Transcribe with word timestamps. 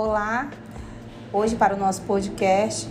Olá, 0.00 0.48
hoje 1.32 1.56
para 1.56 1.74
o 1.74 1.76
nosso 1.76 2.02
podcast 2.02 2.88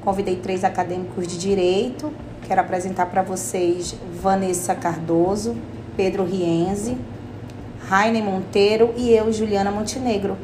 convidei 0.00 0.34
três 0.34 0.64
acadêmicos 0.64 1.24
de 1.24 1.38
direito. 1.38 2.12
Quero 2.48 2.60
apresentar 2.60 3.06
para 3.06 3.22
vocês 3.22 3.94
Vanessa 4.20 4.74
Cardoso, 4.74 5.56
Pedro 5.96 6.24
Rienzi, 6.24 6.98
Raine 7.88 8.20
Monteiro 8.20 8.92
e 8.96 9.12
eu, 9.12 9.32
Juliana 9.32 9.70
Montenegro. 9.70 10.36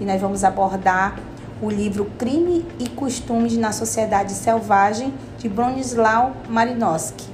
E 0.00 0.04
nós 0.06 0.18
vamos 0.18 0.44
abordar 0.44 1.20
o 1.60 1.68
livro 1.68 2.06
Crime 2.18 2.64
e 2.78 2.88
Costumes 2.88 3.54
na 3.54 3.70
Sociedade 3.70 4.32
Selvagem 4.32 5.12
de 5.36 5.46
Bronislau 5.46 6.36
Malinowski. 6.48 7.28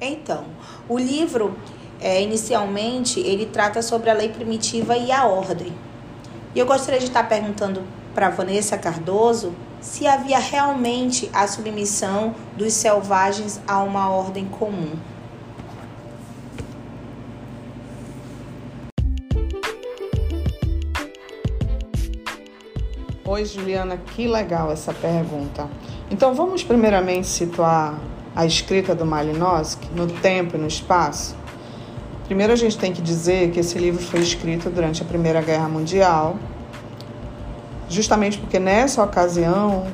Então, 0.00 0.44
o 0.88 0.98
livro, 0.98 1.56
é, 2.00 2.22
inicialmente, 2.22 3.20
ele 3.20 3.46
trata 3.46 3.82
sobre 3.82 4.10
a 4.10 4.14
lei 4.14 4.28
primitiva 4.28 4.96
e 4.96 5.12
a 5.12 5.26
ordem. 5.26 5.72
E 6.54 6.58
eu 6.58 6.66
gostaria 6.66 6.98
de 6.98 7.06
estar 7.06 7.28
perguntando 7.28 7.82
para 8.14 8.30
Vanessa 8.30 8.76
Cardoso 8.76 9.52
se 9.80 10.06
havia 10.06 10.38
realmente 10.38 11.30
a 11.32 11.46
submissão 11.46 12.34
dos 12.56 12.72
selvagens 12.72 13.60
a 13.66 13.82
uma 13.82 14.10
ordem 14.10 14.46
comum. 14.46 14.92
Oi, 23.24 23.44
Juliana, 23.44 23.96
que 23.96 24.26
legal 24.26 24.72
essa 24.72 24.92
pergunta. 24.92 25.68
Então, 26.10 26.34
vamos 26.34 26.64
primeiramente 26.64 27.28
situar 27.28 27.96
a 28.34 28.44
escrita 28.44 28.92
do 28.94 29.06
Malinowski 29.06 29.88
no 29.94 30.08
tempo 30.08 30.56
e 30.56 30.58
no 30.58 30.66
espaço? 30.66 31.39
Primeiro, 32.30 32.52
a 32.52 32.56
gente 32.56 32.78
tem 32.78 32.92
que 32.92 33.02
dizer 33.02 33.50
que 33.50 33.58
esse 33.58 33.76
livro 33.76 34.00
foi 34.00 34.20
escrito 34.20 34.70
durante 34.70 35.02
a 35.02 35.04
Primeira 35.04 35.42
Guerra 35.42 35.68
Mundial, 35.68 36.36
justamente 37.88 38.38
porque 38.38 38.56
nessa 38.56 39.02
ocasião 39.02 39.88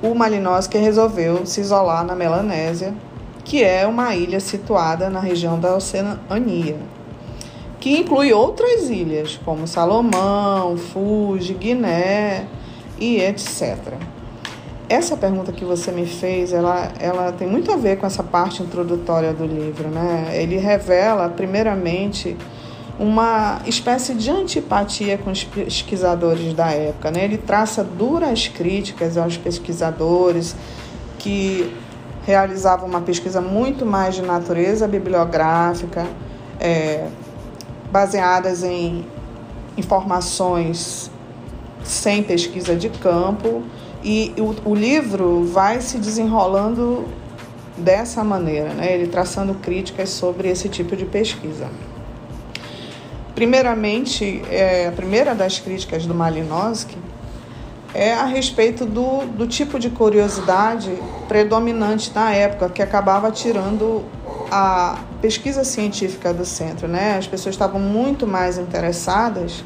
o 0.00 0.14
Malinowski 0.14 0.78
resolveu 0.78 1.44
se 1.44 1.60
isolar 1.60 2.04
na 2.04 2.14
Melanésia, 2.14 2.94
que 3.44 3.64
é 3.64 3.84
uma 3.84 4.14
ilha 4.14 4.38
situada 4.38 5.10
na 5.10 5.18
região 5.18 5.58
da 5.58 5.74
Oceania, 5.74 6.78
que 7.80 7.98
inclui 7.98 8.32
outras 8.32 8.88
ilhas, 8.88 9.36
como 9.44 9.66
Salomão, 9.66 10.76
Fuji, 10.76 11.54
Guiné 11.54 12.46
e 12.96 13.16
etc. 13.16 13.94
Essa 14.88 15.16
pergunta 15.16 15.50
que 15.50 15.64
você 15.64 15.90
me 15.90 16.06
fez, 16.06 16.52
ela, 16.52 16.92
ela 17.00 17.32
tem 17.32 17.48
muito 17.48 17.72
a 17.72 17.76
ver 17.76 17.96
com 17.98 18.06
essa 18.06 18.22
parte 18.22 18.62
introdutória 18.62 19.32
do 19.32 19.44
livro, 19.44 19.88
né? 19.88 20.30
Ele 20.32 20.58
revela, 20.58 21.28
primeiramente, 21.28 22.36
uma 22.96 23.60
espécie 23.66 24.14
de 24.14 24.30
antipatia 24.30 25.18
com 25.18 25.32
os 25.32 25.42
pesquisadores 25.42 26.54
da 26.54 26.70
época, 26.70 27.10
né? 27.10 27.24
Ele 27.24 27.36
traça 27.36 27.82
duras 27.82 28.46
críticas 28.46 29.18
aos 29.18 29.36
pesquisadores 29.36 30.54
que 31.18 31.74
realizavam 32.24 32.88
uma 32.88 33.00
pesquisa 33.00 33.40
muito 33.40 33.84
mais 33.84 34.14
de 34.14 34.22
natureza 34.22 34.86
bibliográfica, 34.86 36.06
é, 36.60 37.08
baseadas 37.90 38.62
em 38.62 39.04
informações 39.76 41.10
sem 41.82 42.22
pesquisa 42.22 42.76
de 42.76 42.88
campo, 42.88 43.62
e 44.06 44.32
o, 44.38 44.70
o 44.70 44.72
livro 44.72 45.44
vai 45.46 45.80
se 45.80 45.98
desenrolando 45.98 47.04
dessa 47.76 48.22
maneira, 48.22 48.72
né? 48.72 48.94
ele 48.94 49.08
traçando 49.08 49.52
críticas 49.54 50.10
sobre 50.10 50.48
esse 50.48 50.68
tipo 50.68 50.94
de 50.94 51.04
pesquisa. 51.04 51.68
Primeiramente, 53.34 54.42
é, 54.48 54.86
a 54.86 54.92
primeira 54.92 55.34
das 55.34 55.58
críticas 55.58 56.06
do 56.06 56.14
Malinowski 56.14 56.96
é 57.92 58.14
a 58.14 58.26
respeito 58.26 58.86
do, 58.86 59.26
do 59.26 59.44
tipo 59.48 59.76
de 59.76 59.90
curiosidade 59.90 60.96
predominante 61.26 62.12
na 62.14 62.32
época, 62.32 62.68
que 62.68 62.80
acabava 62.80 63.32
tirando 63.32 64.04
a 64.52 65.00
pesquisa 65.20 65.64
científica 65.64 66.32
do 66.32 66.44
centro. 66.44 66.86
Né? 66.86 67.16
As 67.18 67.26
pessoas 67.26 67.56
estavam 67.56 67.80
muito 67.80 68.24
mais 68.24 68.56
interessadas 68.56 69.64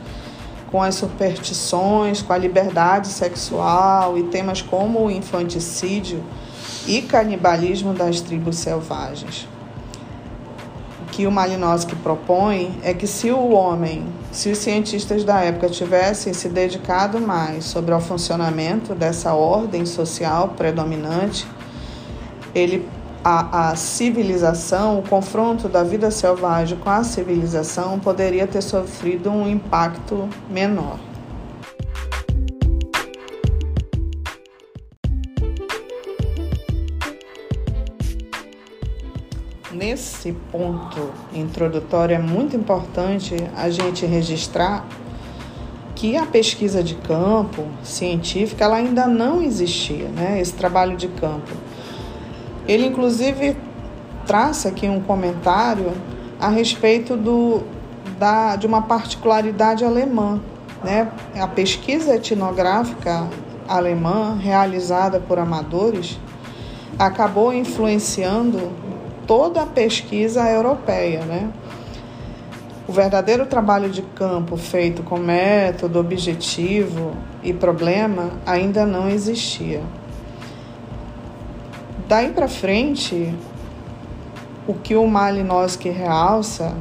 com 0.71 0.83
as 0.83 0.95
superstições, 0.95 2.23
com 2.23 2.33
a 2.33 2.39
liberdade 2.39 3.09
sexual 3.09 4.17
e 4.17 4.25
temas 4.25 4.63
como 4.63 5.07
o 5.07 5.11
infanticídio 5.11 6.23
e 6.87 7.03
canibalismo 7.03 7.93
das 7.93 8.21
tribos 8.21 8.57
selvagens. 8.57 9.49
O 11.03 11.11
que 11.11 11.27
o 11.27 11.31
Malinowski 11.31 11.97
propõe 11.97 12.79
é 12.83 12.95
que 12.95 13.07
se 13.07 13.31
o 13.31 13.51
homem, 13.51 14.07
se 14.31 14.51
os 14.51 14.59
cientistas 14.59 15.25
da 15.25 15.41
época 15.41 15.69
tivessem 15.69 16.33
se 16.33 16.49
dedicado 16.49 17.21
mais 17.21 17.65
sobre 17.65 17.93
o 17.93 18.01
funcionamento 18.01 18.95
dessa 18.95 19.35
ordem 19.35 19.85
social 19.85 20.55
predominante, 20.57 21.47
ele 22.55 22.89
a, 23.23 23.71
a 23.71 23.77
civilização, 23.77 24.99
o 24.99 25.03
confronto 25.03 25.69
da 25.69 25.83
vida 25.83 26.11
selvagem 26.11 26.79
com 26.79 26.89
a 26.89 27.05
civilização 27.05 27.99
poderia 27.99 28.47
ter 28.47 28.63
sofrido 28.63 29.31
um 29.31 29.49
impacto 29.49 30.29
menor. 30.49 30.99
Nesse 39.73 40.33
ponto 40.51 41.11
introdutório 41.33 42.15
é 42.15 42.19
muito 42.19 42.57
importante 42.57 43.35
a 43.57 43.71
gente 43.71 44.05
registrar 44.05 44.87
que 45.95 46.17
a 46.17 46.27
pesquisa 46.27 46.83
de 46.83 46.95
campo 46.95 47.67
científica 47.83 48.65
ela 48.65 48.77
ainda 48.77 49.07
não 49.07 49.43
existia, 49.43 50.09
né? 50.09 50.41
Esse 50.41 50.55
trabalho 50.55 50.97
de 50.97 51.09
campo 51.09 51.53
ele, 52.71 52.87
inclusive, 52.87 53.57
traça 54.25 54.69
aqui 54.69 54.89
um 54.89 55.01
comentário 55.01 55.93
a 56.39 56.49
respeito 56.49 57.17
do, 57.17 57.65
da, 58.17 58.55
de 58.55 58.65
uma 58.65 58.83
particularidade 58.83 59.85
alemã. 59.85 60.41
Né? 60.85 61.11
A 61.35 61.49
pesquisa 61.49 62.15
etnográfica 62.15 63.29
alemã, 63.67 64.39
realizada 64.41 65.19
por 65.19 65.37
amadores, 65.41 66.17
acabou 66.97 67.53
influenciando 67.53 68.71
toda 69.27 69.63
a 69.63 69.67
pesquisa 69.67 70.49
europeia. 70.49 71.25
Né? 71.25 71.51
O 72.87 72.93
verdadeiro 72.93 73.47
trabalho 73.47 73.91
de 73.91 74.03
campo 74.03 74.57
feito 74.57 75.03
com 75.03 75.19
método, 75.19 75.99
objetivo 75.99 77.17
e 77.43 77.53
problema 77.53 78.31
ainda 78.47 78.87
não 78.87 79.09
existia. 79.09 79.83
Daí 82.11 82.33
para 82.33 82.49
frente, 82.49 83.33
o 84.67 84.75
que 84.75 84.97
o 84.97 85.07
Malinowski 85.07 85.91
realça 85.91 86.77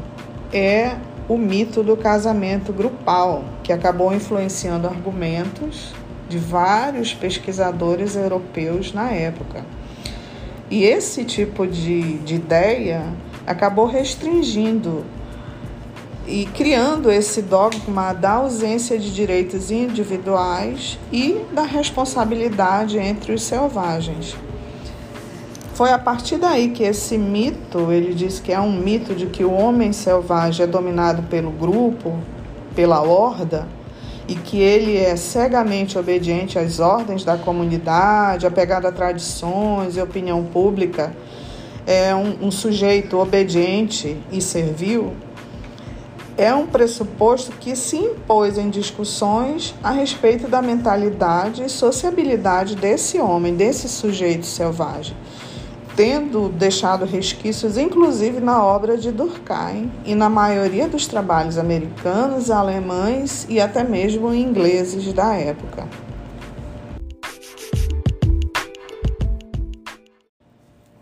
é 0.52 0.96
o 1.28 1.38
mito 1.38 1.84
do 1.84 1.96
casamento 1.96 2.74
grupal, 2.74 3.44
que 3.62 3.72
acabou 3.72 4.12
influenciando 4.12 4.88
argumentos 4.88 5.94
de 6.28 6.40
vários 6.40 7.14
pesquisadores 7.14 8.16
europeus 8.16 8.92
na 8.92 9.12
época. 9.12 9.64
E 10.68 10.84
esse 10.84 11.24
tipo 11.24 11.68
de, 11.68 12.18
de 12.18 12.34
ideia 12.34 13.06
acabou 13.46 13.86
restringindo 13.86 15.06
e 16.28 16.48
criando 16.56 17.12
esse 17.12 17.44
dogma 17.44 18.14
da 18.14 18.32
ausência 18.32 18.98
de 18.98 19.14
direitos 19.14 19.70
individuais 19.70 20.98
e 21.14 21.40
da 21.54 21.66
responsabilidade 21.66 22.98
entre 22.98 23.32
os 23.32 23.44
selvagens. 23.44 24.36
Foi 25.80 25.94
a 25.94 25.98
partir 25.98 26.36
daí 26.36 26.72
que 26.72 26.84
esse 26.84 27.18
mito, 27.18 27.90
ele 27.90 28.14
diz 28.14 28.38
que 28.38 28.52
é 28.52 28.60
um 28.60 28.70
mito 28.70 29.16
de 29.16 29.28
que 29.28 29.46
o 29.46 29.54
homem 29.54 29.94
selvagem 29.94 30.66
é 30.66 30.68
dominado 30.68 31.24
pelo 31.30 31.52
grupo, 31.52 32.20
pela 32.76 33.02
horda, 33.02 33.66
e 34.28 34.36
que 34.36 34.60
ele 34.60 34.98
é 34.98 35.16
cegamente 35.16 35.98
obediente 35.98 36.60
às 36.60 36.82
ordens 36.82 37.24
da 37.24 37.38
comunidade, 37.38 38.46
apegado 38.46 38.88
a 38.88 38.92
tradições 38.92 39.96
e 39.96 40.02
opinião 40.02 40.44
pública, 40.44 41.16
é 41.88 42.14
um, 42.14 42.48
um 42.48 42.52
sujeito 42.52 43.18
obediente 43.18 44.18
e 44.30 44.42
servil, 44.42 45.14
é 46.38 46.54
um 46.54 46.68
pressuposto 46.68 47.54
que 47.54 47.74
se 47.74 47.96
impôs 47.96 48.58
em 48.58 48.70
discussões 48.70 49.74
a 49.82 49.92
respeito 49.92 50.46
da 50.46 50.62
mentalidade 50.62 51.64
e 51.64 51.70
sociabilidade 51.70 52.76
desse 52.76 53.18
homem, 53.18 53.56
desse 53.56 53.88
sujeito 53.88 54.46
selvagem 54.46 55.16
tendo 56.00 56.48
deixado 56.48 57.04
resquícios, 57.04 57.78
inclusive 57.78 58.40
na 58.40 58.64
obra 58.64 58.98
de 58.98 59.12
Durkheim 59.12 59.92
e 60.06 60.16
na 60.16 60.30
maioria 60.30 60.88
dos 60.88 61.06
trabalhos 61.06 61.58
americanos, 61.58 62.50
alemães 62.50 63.46
e 63.50 63.60
até 63.60 63.84
mesmo 63.84 64.34
ingleses 64.34 65.12
da 65.12 65.34
época. 65.36 65.86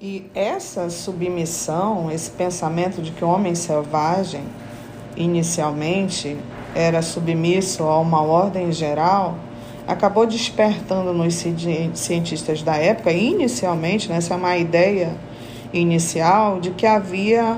E 0.02 0.26
essa 0.34 0.90
submissão, 0.90 2.10
esse 2.10 2.32
pensamento 2.32 3.00
de 3.00 3.12
que 3.12 3.24
o 3.24 3.28
homem 3.28 3.54
selvagem, 3.54 4.46
inicialmente, 5.16 6.36
era 6.74 7.04
submisso 7.04 7.84
a 7.84 8.00
uma 8.00 8.24
ordem 8.24 8.72
geral, 8.72 9.38
acabou 9.88 10.26
despertando 10.26 11.14
nos 11.14 11.34
cientistas 11.94 12.62
da 12.62 12.76
época, 12.76 13.12
inicialmente, 13.12 14.10
né, 14.10 14.18
essa 14.18 14.34
é 14.34 14.38
uma 14.38 14.58
ideia 14.58 15.16
inicial, 15.74 16.60
de 16.60 16.72
que 16.72 16.86
havia 16.86 17.58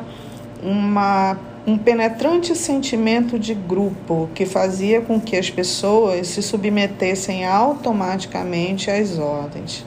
uma, 0.61 1.37
um 1.65 1.77
penetrante 1.77 2.55
sentimento 2.55 3.39
de 3.39 3.55
grupo 3.55 4.29
que 4.35 4.45
fazia 4.45 5.01
com 5.01 5.19
que 5.19 5.35
as 5.35 5.49
pessoas 5.49 6.27
se 6.27 6.43
submetessem 6.43 7.45
automaticamente 7.45 8.91
às 8.91 9.17
ordens. 9.17 9.85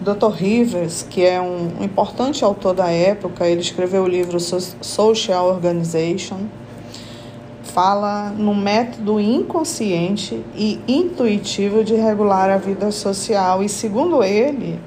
Dr. 0.00 0.30
Rivers, 0.34 1.06
que 1.08 1.24
é 1.24 1.40
um 1.40 1.82
importante 1.82 2.44
autor 2.44 2.74
da 2.74 2.90
época, 2.90 3.46
ele 3.46 3.60
escreveu 3.60 4.02
o 4.02 4.08
livro 4.08 4.38
Social 4.38 5.48
Organization, 5.48 6.40
fala 7.74 8.30
no 8.30 8.54
método 8.54 9.18
inconsciente 9.18 10.44
e 10.54 10.80
intuitivo 10.86 11.82
de 11.82 11.96
regular 11.96 12.48
a 12.48 12.56
vida 12.56 12.92
social 12.92 13.64
e 13.64 13.68
segundo 13.68 14.22
ele, 14.22 14.78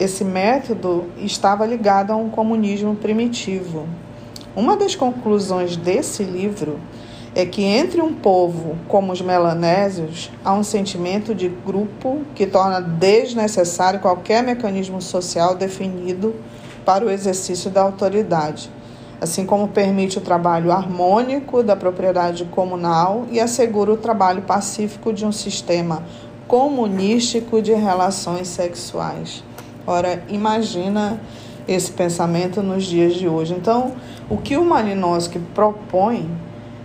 esse 0.00 0.24
método 0.24 1.04
estava 1.18 1.66
ligado 1.66 2.10
a 2.10 2.16
um 2.16 2.30
comunismo 2.30 2.96
primitivo. 2.96 3.86
Uma 4.56 4.74
das 4.74 4.94
conclusões 4.94 5.76
desse 5.76 6.22
livro 6.24 6.80
é 7.34 7.44
que 7.44 7.62
entre 7.62 8.00
um 8.00 8.14
povo 8.14 8.78
como 8.88 9.12
os 9.12 9.20
melanésios 9.20 10.30
há 10.42 10.54
um 10.54 10.62
sentimento 10.62 11.34
de 11.34 11.50
grupo 11.50 12.22
que 12.34 12.46
torna 12.46 12.80
desnecessário 12.80 14.00
qualquer 14.00 14.42
mecanismo 14.42 15.02
social 15.02 15.54
definido 15.54 16.34
para 16.86 17.04
o 17.04 17.10
exercício 17.10 17.70
da 17.70 17.82
autoridade, 17.82 18.70
assim 19.22 19.46
como 19.46 19.68
permite 19.68 20.18
o 20.18 20.20
trabalho 20.20 20.72
harmônico 20.72 21.62
da 21.62 21.76
propriedade 21.76 22.44
comunal 22.46 23.24
e 23.30 23.38
assegura 23.38 23.92
o 23.92 23.96
trabalho 23.96 24.42
pacífico 24.42 25.12
de 25.12 25.24
um 25.24 25.30
sistema 25.30 26.02
comunístico 26.48 27.62
de 27.62 27.72
relações 27.72 28.48
sexuais. 28.48 29.44
Ora, 29.86 30.24
imagina 30.28 31.20
esse 31.68 31.92
pensamento 31.92 32.64
nos 32.64 32.82
dias 32.82 33.14
de 33.14 33.28
hoje. 33.28 33.54
Então, 33.54 33.92
o 34.28 34.36
que 34.36 34.56
o 34.56 34.64
Malinowski 34.64 35.38
propõe 35.38 36.28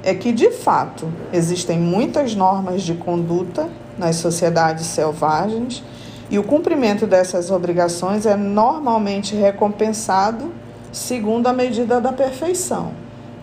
é 0.04 0.14
que, 0.14 0.32
de 0.32 0.52
fato, 0.52 1.12
existem 1.34 1.80
muitas 1.80 2.36
normas 2.36 2.84
de 2.84 2.94
conduta 2.94 3.68
nas 3.98 4.18
sociedades 4.18 4.86
selvagens 4.86 5.84
e 6.30 6.38
o 6.38 6.44
cumprimento 6.44 7.08
dessas 7.08 7.50
obrigações 7.50 8.28
é 8.28 8.38
normalmente 8.38 9.36
recompensado 9.36 10.52
segundo 10.92 11.48
a 11.48 11.54
medida 11.54 12.00
da 12.02 12.12
perfeição. 12.12 12.92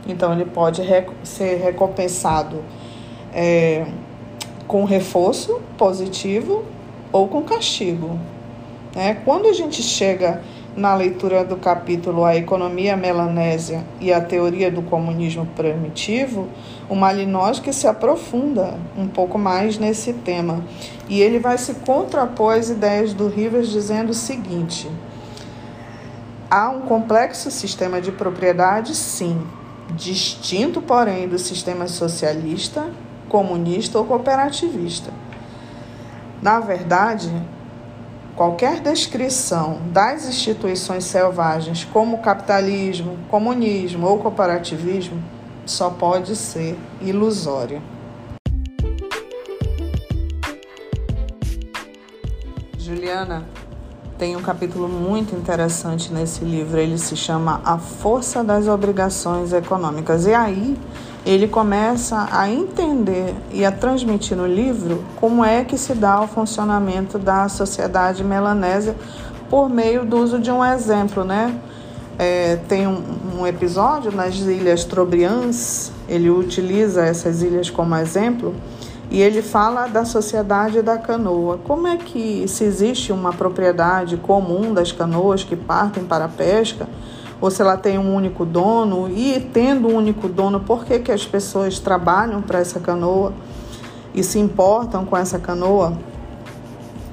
Então, 0.07 0.33
ele 0.33 0.45
pode 0.45 0.83
ser 1.23 1.57
recompensado 1.57 2.63
é, 3.33 3.87
com 4.67 4.85
reforço 4.85 5.61
positivo 5.79 6.65
ou 7.13 7.29
com 7.29 7.43
castigo. 7.43 8.19
Né? 8.95 9.15
Quando 9.25 9.49
a 9.49 9.53
gente 9.53 9.83
chega 9.83 10.43
na 10.77 10.95
leitura 10.95 11.45
do 11.45 11.57
capítulo 11.57 12.25
A 12.25 12.37
Economia 12.37 12.97
Melanésia 12.97 13.85
e 14.01 14.13
a 14.13 14.21
Teoria 14.21 14.71
do 14.71 14.83
Comunismo 14.83 15.47
Primitivo, 15.55 16.49
o 16.89 16.95
Malinowski 16.95 17.73
se 17.73 17.87
aprofunda 17.87 18.75
um 18.97 19.07
pouco 19.07 19.39
mais 19.39 19.79
nesse 19.79 20.13
tema. 20.13 20.65
E 21.09 21.21
ele 21.21 21.39
vai 21.39 21.57
se 21.59 21.75
contrapor 21.75 22.57
às 22.57 22.71
ideias 22.71 23.15
do 23.15 23.29
Rivers 23.29 23.71
dizendo 23.71 24.11
o 24.11 24.15
seguinte: 24.15 24.91
há 26.55 26.69
um 26.69 26.83
complexo 26.83 27.51
sistema 27.51 28.01
de 28.01 28.13
propriedade, 28.13 28.95
sim, 28.95 29.45
distinto, 29.91 30.81
porém, 30.81 31.27
do 31.27 31.37
sistema 31.37 31.89
socialista, 31.89 32.93
comunista 33.29 33.99
ou 33.99 34.05
cooperativista. 34.05 35.13
Na 36.41 36.61
verdade, 36.61 37.33
Qualquer 38.37 38.81
descrição 38.81 39.81
das 39.93 40.29
instituições 40.29 41.05
selvagens 41.05 41.85
como 41.85 42.19
capitalismo, 42.19 43.17
comunismo 43.31 44.09
ou 44.09 44.19
cooperativismo 44.19 45.23
só 45.65 45.89
pode 45.89 46.35
ser 46.35 46.77
ilusória. 47.01 47.81
Juliana, 52.77 53.47
tem 54.19 54.37
um 54.37 54.43
capítulo 54.43 54.89
muito 54.89 55.35
interessante 55.35 56.13
nesse 56.13 56.45
livro. 56.45 56.79
Ele 56.79 56.99
se 56.99 57.17
chama 57.17 57.61
A 57.65 57.79
Força 57.79 58.45
das 58.45 58.69
Obrigações 58.69 59.53
Econômicas. 59.53 60.27
E 60.27 60.33
aí 60.33 60.77
ele 61.27 61.49
começa 61.49 62.29
a 62.31 62.49
entender 62.49 63.35
e 63.51 63.65
a 63.65 63.73
transmitir 63.73 64.37
no 64.37 64.47
livro 64.47 65.03
como 65.17 65.45
é 65.45 65.65
que 65.65 65.77
se 65.77 65.95
dá 65.95 66.21
o 66.21 66.29
funcionamento 66.29 67.19
da 67.19 67.49
sociedade 67.49 68.23
melanésia 68.23 68.95
por 69.51 69.69
meio 69.69 70.05
do 70.05 70.19
uso 70.19 70.39
de 70.39 70.51
um 70.51 70.65
exemplo, 70.65 71.25
né? 71.25 71.59
É, 72.17 72.57
tem 72.69 72.87
um, 72.87 73.03
um, 73.41 73.47
episódio 73.47 74.13
nas 74.13 74.37
Ilhas 74.37 74.85
Trobriands, 74.85 75.91
ele 76.09 76.31
utiliza 76.31 77.05
essas 77.05 77.43
ilhas 77.43 77.71
como 77.71 77.97
exemplo 77.97 78.55
e 79.15 79.23
ele 79.23 79.43
fala 79.43 79.87
da 79.87 80.05
sociedade 80.05 80.83
da 80.83 80.99
canoa. 80.99 81.61
Como 81.63 81.87
é 81.87 81.97
que 81.97 82.49
se 82.49 82.65
existe 82.65 83.13
uma 83.13 83.33
propriedade 83.33 84.17
comum 84.17 84.75
das 84.75 84.91
canoas 84.91 85.45
que 85.45 85.55
partem 85.55 86.03
para 86.05 86.25
a 86.25 86.29
pesca? 86.29 86.89
ou 87.41 87.51
se 87.51 87.61
ela 87.61 87.77
tem 87.77 87.99
um 87.99 88.15
único 88.15 88.45
dono, 88.45 89.09
e 89.09 89.39
tendo 89.53 89.89
um 89.89 89.97
único 89.97 90.29
dono, 90.29 90.61
por 90.61 90.85
que, 90.85 90.99
que 90.99 91.13
as 91.13 91.27
pessoas 91.27 91.79
trabalham 91.79 92.41
para 92.41 92.59
essa 92.59 92.81
canoa 92.81 93.35
e 94.15 94.25
se 94.25 94.39
importam 94.39 95.05
com 95.05 95.15
essa 95.15 95.39
canoa? 95.39 95.93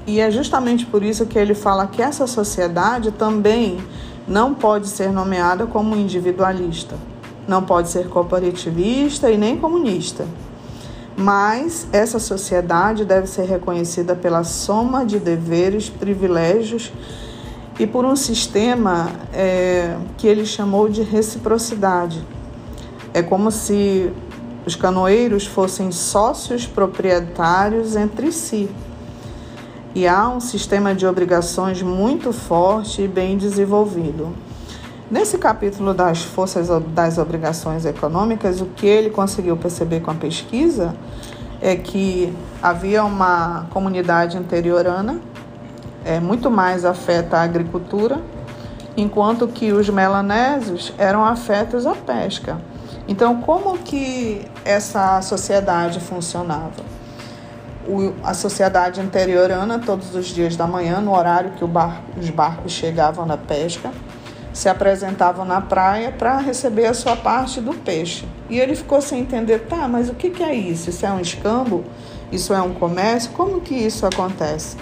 E 0.06 0.20
é 0.20 0.30
justamente 0.30 0.86
por 0.86 1.02
isso 1.02 1.26
que 1.26 1.38
ele 1.38 1.54
fala 1.54 1.86
que 1.86 2.00
essa 2.00 2.26
sociedade 2.26 3.12
também 3.12 3.78
não 4.26 4.54
pode 4.54 4.88
ser 4.88 5.12
nomeada 5.12 5.66
como 5.66 5.94
individualista, 5.94 6.96
não 7.46 7.62
pode 7.62 7.90
ser 7.90 8.08
cooperativista 8.08 9.30
e 9.30 9.36
nem 9.36 9.58
comunista. 9.58 10.24
Mas 11.22 11.86
essa 11.92 12.18
sociedade 12.18 13.04
deve 13.04 13.28
ser 13.28 13.44
reconhecida 13.44 14.16
pela 14.16 14.42
soma 14.42 15.06
de 15.06 15.20
deveres, 15.20 15.88
privilégios 15.88 16.92
e 17.78 17.86
por 17.86 18.04
um 18.04 18.16
sistema 18.16 19.08
é, 19.32 19.96
que 20.18 20.26
ele 20.26 20.44
chamou 20.44 20.88
de 20.88 21.02
reciprocidade. 21.02 22.26
É 23.14 23.22
como 23.22 23.52
se 23.52 24.10
os 24.66 24.74
canoeiros 24.74 25.46
fossem 25.46 25.92
sócios 25.92 26.66
proprietários 26.66 27.94
entre 27.94 28.32
si. 28.32 28.68
E 29.94 30.08
há 30.08 30.28
um 30.28 30.40
sistema 30.40 30.92
de 30.92 31.06
obrigações 31.06 31.82
muito 31.82 32.32
forte 32.32 33.02
e 33.02 33.06
bem 33.06 33.38
desenvolvido. 33.38 34.34
Nesse 35.12 35.36
capítulo 35.36 35.92
das 35.92 36.22
forças 36.22 36.68
das 36.86 37.18
obrigações 37.18 37.84
econômicas, 37.84 38.62
o 38.62 38.64
que 38.64 38.86
ele 38.86 39.10
conseguiu 39.10 39.58
perceber 39.58 40.00
com 40.00 40.10
a 40.10 40.14
pesquisa 40.14 40.96
é 41.60 41.76
que 41.76 42.34
havia 42.62 43.04
uma 43.04 43.66
comunidade 43.68 44.38
interiorana 44.38 45.20
é, 46.02 46.18
muito 46.18 46.50
mais 46.50 46.86
afeta 46.86 47.36
a 47.36 47.42
agricultura, 47.42 48.22
enquanto 48.96 49.46
que 49.46 49.70
os 49.70 49.86
melanésios 49.90 50.94
eram 50.96 51.22
afetos 51.22 51.86
à 51.86 51.94
pesca. 51.94 52.58
Então, 53.06 53.42
como 53.42 53.76
que 53.76 54.40
essa 54.64 55.20
sociedade 55.20 56.00
funcionava? 56.00 56.82
O, 57.86 58.14
a 58.24 58.32
sociedade 58.32 59.02
interiorana, 59.02 59.78
todos 59.78 60.14
os 60.14 60.28
dias 60.28 60.56
da 60.56 60.66
manhã, 60.66 61.02
no 61.02 61.14
horário 61.14 61.50
que 61.50 61.64
barco, 61.66 62.18
os 62.18 62.30
barcos 62.30 62.72
chegavam 62.72 63.26
na 63.26 63.36
pesca, 63.36 63.90
se 64.52 64.68
apresentavam 64.68 65.44
na 65.44 65.60
praia 65.60 66.12
para 66.12 66.38
receber 66.38 66.86
a 66.86 66.94
sua 66.94 67.16
parte 67.16 67.60
do 67.60 67.72
peixe. 67.72 68.26
E 68.50 68.58
ele 68.58 68.74
ficou 68.74 69.00
sem 69.00 69.20
entender, 69.20 69.60
tá, 69.60 69.88
mas 69.88 70.08
o 70.08 70.14
que, 70.14 70.30
que 70.30 70.42
é 70.42 70.54
isso? 70.54 70.90
Isso 70.90 71.06
é 71.06 71.10
um 71.10 71.20
escambo? 71.20 71.84
Isso 72.30 72.52
é 72.52 72.60
um 72.60 72.74
comércio? 72.74 73.30
Como 73.32 73.60
que 73.60 73.74
isso 73.74 74.06
acontece? 74.06 74.76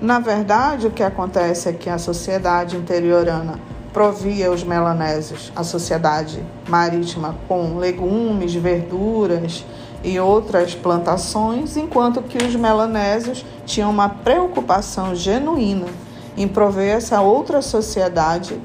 Na 0.00 0.18
verdade, 0.18 0.86
o 0.86 0.90
que 0.90 1.02
acontece 1.02 1.68
é 1.68 1.72
que 1.72 1.90
a 1.90 1.98
sociedade 1.98 2.76
interiorana 2.76 3.58
provia 3.92 4.50
os 4.50 4.62
melanésios, 4.62 5.52
a 5.54 5.64
sociedade 5.64 6.42
marítima, 6.68 7.36
com 7.48 7.76
legumes, 7.76 8.54
verduras 8.54 9.64
e 10.02 10.18
outras 10.18 10.74
plantações, 10.74 11.76
enquanto 11.76 12.22
que 12.22 12.38
os 12.38 12.54
melanésios 12.54 13.44
tinham 13.66 13.90
uma 13.90 14.08
preocupação 14.08 15.14
genuína 15.14 15.86
em 16.36 16.48
prover 16.48 16.96
essa 16.96 17.20
outra 17.20 17.60
sociedade 17.60 18.58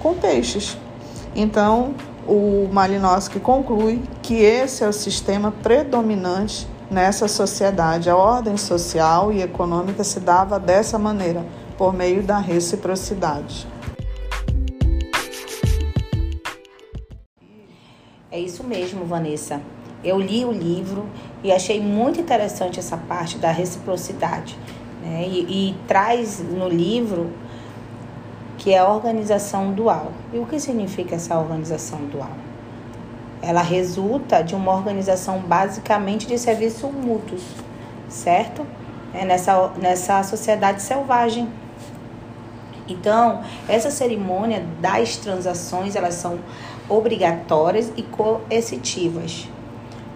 com 0.00 0.14
peixes. 0.14 0.76
Então, 1.34 1.94
o 2.26 2.68
Malinowski 2.70 3.40
conclui 3.40 4.02
que 4.22 4.34
esse 4.34 4.84
é 4.84 4.88
o 4.88 4.92
sistema 4.92 5.50
predominante 5.50 6.66
nessa 6.90 7.28
sociedade. 7.28 8.10
A 8.10 8.16
ordem 8.16 8.56
social 8.56 9.32
e 9.32 9.42
econômica 9.42 10.04
se 10.04 10.20
dava 10.20 10.58
dessa 10.58 10.98
maneira, 10.98 11.44
por 11.76 11.92
meio 11.92 12.22
da 12.22 12.38
reciprocidade. 12.38 13.66
É 18.30 18.38
isso 18.38 18.62
mesmo, 18.62 19.04
Vanessa. 19.04 19.60
Eu 20.04 20.20
li 20.20 20.44
o 20.44 20.52
livro 20.52 21.06
e 21.42 21.50
achei 21.50 21.80
muito 21.80 22.20
interessante 22.20 22.78
essa 22.78 22.96
parte 22.96 23.38
da 23.38 23.50
reciprocidade. 23.50 24.56
Né? 25.02 25.26
E, 25.26 25.70
e 25.70 25.76
traz 25.86 26.40
no 26.40 26.68
livro 26.68 27.32
que 28.58 28.74
é 28.74 28.78
a 28.78 28.88
organização 28.88 29.72
dual. 29.72 30.12
E 30.32 30.38
o 30.38 30.44
que 30.44 30.60
significa 30.60 31.14
essa 31.14 31.38
organização 31.38 32.00
dual? 32.06 32.32
Ela 33.40 33.62
resulta 33.62 34.42
de 34.42 34.54
uma 34.54 34.74
organização 34.74 35.38
basicamente 35.38 36.26
de 36.26 36.36
serviços 36.36 36.92
mútuos, 36.92 37.42
certo? 38.08 38.66
É 39.14 39.24
nessa, 39.24 39.68
nessa 39.80 40.22
sociedade 40.24 40.82
selvagem. 40.82 41.48
Então, 42.88 43.42
essa 43.68 43.90
cerimônia 43.90 44.66
das 44.80 45.16
transações, 45.16 45.94
elas 45.94 46.14
são 46.14 46.38
obrigatórias 46.88 47.92
e 47.96 48.02
coercitivas. 48.02 49.48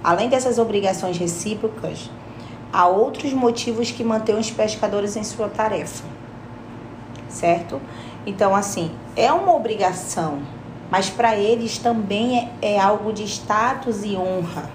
Além 0.02 0.28
dessas 0.28 0.58
obrigações 0.58 1.16
recíprocas, 1.16 2.10
há 2.72 2.88
outros 2.88 3.32
motivos 3.32 3.90
que 3.90 4.02
mantêm 4.02 4.36
os 4.36 4.50
pescadores 4.50 5.16
em 5.16 5.22
sua 5.22 5.48
tarefa, 5.48 6.04
certo? 7.28 7.80
Então, 8.24 8.54
assim, 8.54 8.94
é 9.16 9.32
uma 9.32 9.54
obrigação, 9.54 10.42
mas 10.90 11.10
para 11.10 11.36
eles 11.36 11.78
também 11.78 12.52
é, 12.60 12.74
é, 12.74 12.80
algo 12.80 13.12
de 13.12 13.24
status 13.24 14.04
e 14.04 14.16
honra, 14.16 14.70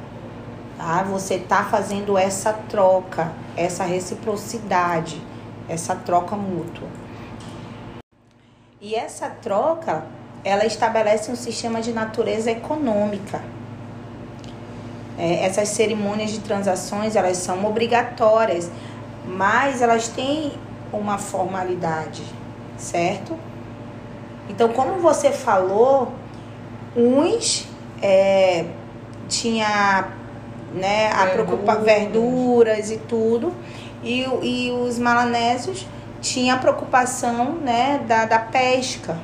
tá? 0.78 1.04
Você 1.04 1.36
está 1.36 1.64
fazendo 1.64 2.18
essa 2.18 2.52
troca, 2.52 3.32
essa 3.56 3.86
reciprocidade, 3.86 5.22
essa 5.70 5.96
troca 5.96 6.36
mútua. 6.36 6.88
E 8.82 8.96
essa 8.96 9.30
troca, 9.30 10.06
ela 10.44 10.66
estabelece 10.66 11.32
um 11.32 11.36
sistema 11.36 11.82
de 11.82 11.94
natureza 11.94 12.52
econômica. 12.52 13.42
É, 15.18 15.46
essas 15.46 15.70
cerimônias 15.70 16.32
de 16.32 16.40
transações, 16.42 17.16
elas 17.16 17.38
são 17.38 17.66
obrigatórias, 17.66 18.70
mas 19.26 19.82
elas 19.82 20.10
têm 20.10 20.52
uma 20.92 21.18
formalidade, 21.18 22.24
certo? 22.78 23.38
Então, 24.50 24.70
como 24.70 25.00
você 25.00 25.32
falou, 25.32 26.12
uns 26.96 27.68
é, 28.02 28.66
tinha 29.28 30.08
né, 30.74 31.12
a 31.12 31.28
preocupa 31.28 31.76
verduras 31.76 32.92
e 32.92 32.98
tudo, 32.98 33.54
e, 34.04 34.22
e 34.42 34.72
os 34.72 34.98
malanésios 34.98 35.86
tinha 36.22 36.56
a 36.56 36.58
preocupação 36.58 37.54
né, 37.54 38.02
da, 38.08 38.26
da 38.26 38.40
pesca. 38.40 39.18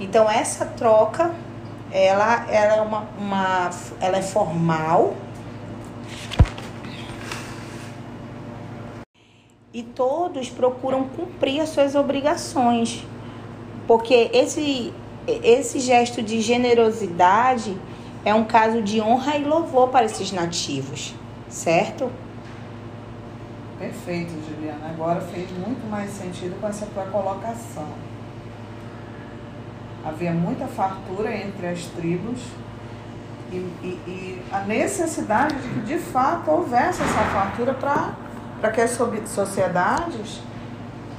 Então 0.00 0.28
essa 0.30 0.64
troca 0.64 1.30
ela, 1.92 2.44
ela, 2.50 2.74
é 2.74 2.80
uma, 2.82 3.08
uma, 3.16 3.70
ela 4.00 4.18
é 4.18 4.22
formal 4.22 5.14
e 9.74 9.82
todos 9.82 10.48
procuram 10.48 11.08
cumprir 11.08 11.60
as 11.60 11.70
suas 11.70 11.96
obrigações. 11.96 13.04
Porque 13.88 14.30
esse, 14.32 14.94
esse 15.26 15.80
gesto 15.80 16.22
de 16.22 16.40
generosidade 16.40 17.76
é 18.24 18.32
um 18.32 18.44
caso 18.44 18.80
de 18.80 19.00
honra 19.00 19.36
e 19.36 19.44
louvor 19.44 19.88
para 19.88 20.06
esses 20.06 20.30
nativos, 20.30 21.12
certo? 21.48 22.08
Perfeito, 23.76 24.32
Juliana. 24.48 24.90
Agora 24.90 25.20
fez 25.20 25.50
muito 25.50 25.84
mais 25.90 26.10
sentido 26.12 26.58
com 26.60 26.68
essa 26.68 26.86
tua 26.86 27.04
colocação. 27.06 27.88
Havia 30.04 30.32
muita 30.32 30.66
fartura 30.68 31.34
entre 31.36 31.66
as 31.66 31.84
tribos 31.86 32.38
e, 33.50 33.56
e, 33.56 33.88
e 34.06 34.42
a 34.52 34.60
necessidade 34.60 35.56
de 35.56 35.68
que 35.68 35.80
de 35.80 35.98
fato 35.98 36.50
houvesse 36.50 37.02
essa 37.02 37.24
fartura 37.24 37.74
para 37.74 38.23
que 38.70 38.80
as 38.80 38.98
sociedades, 39.26 40.40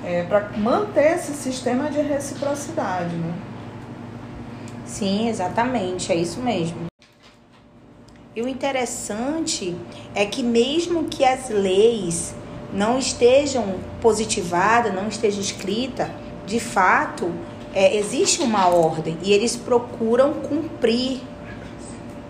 é, 0.03 0.23
para 0.23 0.49
manter 0.57 1.15
esse 1.15 1.33
sistema 1.33 1.89
de 1.89 2.01
reciprocidade. 2.01 3.15
Né? 3.15 3.33
Sim, 4.85 5.27
exatamente, 5.27 6.11
é 6.11 6.15
isso 6.15 6.39
mesmo. 6.39 6.85
E 8.35 8.41
o 8.41 8.47
interessante 8.47 9.75
é 10.13 10.25
que 10.25 10.43
mesmo 10.43 11.05
que 11.05 11.23
as 11.23 11.49
leis 11.49 12.35
não 12.73 12.99
estejam 12.99 13.75
positivadas, 14.01 14.93
não 14.93 15.07
esteja 15.07 15.39
escrita, 15.39 16.11
de 16.45 16.59
fato, 16.59 17.31
é, 17.73 17.97
existe 17.97 18.41
uma 18.41 18.67
ordem 18.67 19.17
e 19.23 19.31
eles 19.33 19.55
procuram 19.55 20.33
cumprir. 20.33 21.21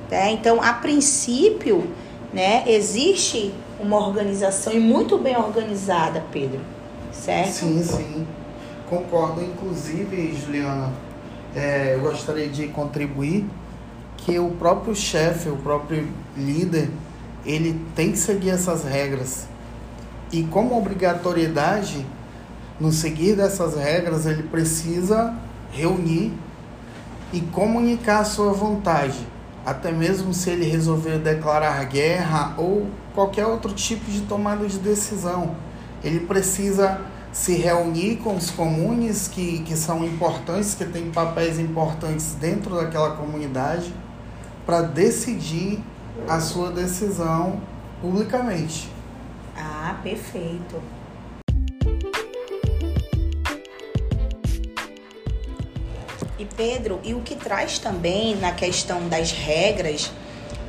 Tá? 0.09 0.29
Então, 0.29 0.61
a 0.61 0.73
princípio, 0.73 1.89
né, 2.31 2.63
existe 2.67 3.53
uma 3.79 3.97
organização 3.97 4.73
e 4.73 4.79
muito 4.79 5.17
bem 5.17 5.37
organizada, 5.37 6.23
Pedro. 6.31 6.59
Certo? 7.11 7.51
Sim, 7.51 7.83
sim. 7.83 8.27
Concordo. 8.89 9.41
Inclusive, 9.41 10.35
Juliana, 10.35 10.91
é, 11.55 11.95
eu 11.95 12.01
gostaria 12.01 12.47
de 12.47 12.67
contribuir 12.67 13.45
que 14.17 14.37
o 14.39 14.49
próprio 14.51 14.95
chefe, 14.95 15.49
o 15.49 15.57
próprio 15.57 16.07
líder, 16.35 16.89
ele 17.45 17.79
tem 17.95 18.11
que 18.11 18.17
seguir 18.17 18.49
essas 18.49 18.83
regras. 18.83 19.47
E 20.31 20.43
como 20.43 20.77
obrigatoriedade, 20.77 22.05
no 22.79 22.91
seguir 22.91 23.35
dessas 23.35 23.75
regras, 23.75 24.25
ele 24.25 24.43
precisa 24.43 25.33
reunir 25.71 26.33
e 27.31 27.41
comunicar 27.41 28.19
a 28.19 28.25
sua 28.25 28.51
vontade, 28.51 29.19
até 29.65 29.91
mesmo 29.91 30.33
se 30.33 30.49
ele 30.49 30.65
resolver 30.65 31.17
declarar 31.17 31.83
guerra 31.85 32.53
ou 32.57 32.87
qualquer 33.13 33.47
outro 33.47 33.73
tipo 33.73 34.09
de 34.11 34.21
tomada 34.21 34.67
de 34.67 34.77
decisão. 34.77 35.55
Ele 36.03 36.19
precisa 36.19 37.01
se 37.31 37.55
reunir 37.55 38.17
com 38.17 38.35
os 38.35 38.51
comunes 38.51 39.27
que, 39.27 39.59
que 39.63 39.75
são 39.75 40.05
importantes, 40.05 40.75
que 40.75 40.85
têm 40.85 41.09
papéis 41.09 41.59
importantes 41.59 42.35
dentro 42.39 42.75
daquela 42.75 43.15
comunidade, 43.15 43.93
para 44.65 44.81
decidir 44.81 45.83
a 46.29 46.39
sua 46.39 46.71
decisão 46.71 47.59
publicamente. 48.01 48.89
Ah, 49.57 49.97
perfeito. 50.01 50.81
Pedro, 56.55 56.99
e 57.03 57.13
o 57.13 57.21
que 57.21 57.35
traz 57.35 57.79
também 57.79 58.35
na 58.35 58.51
questão 58.51 59.07
das 59.07 59.31
regras 59.31 60.11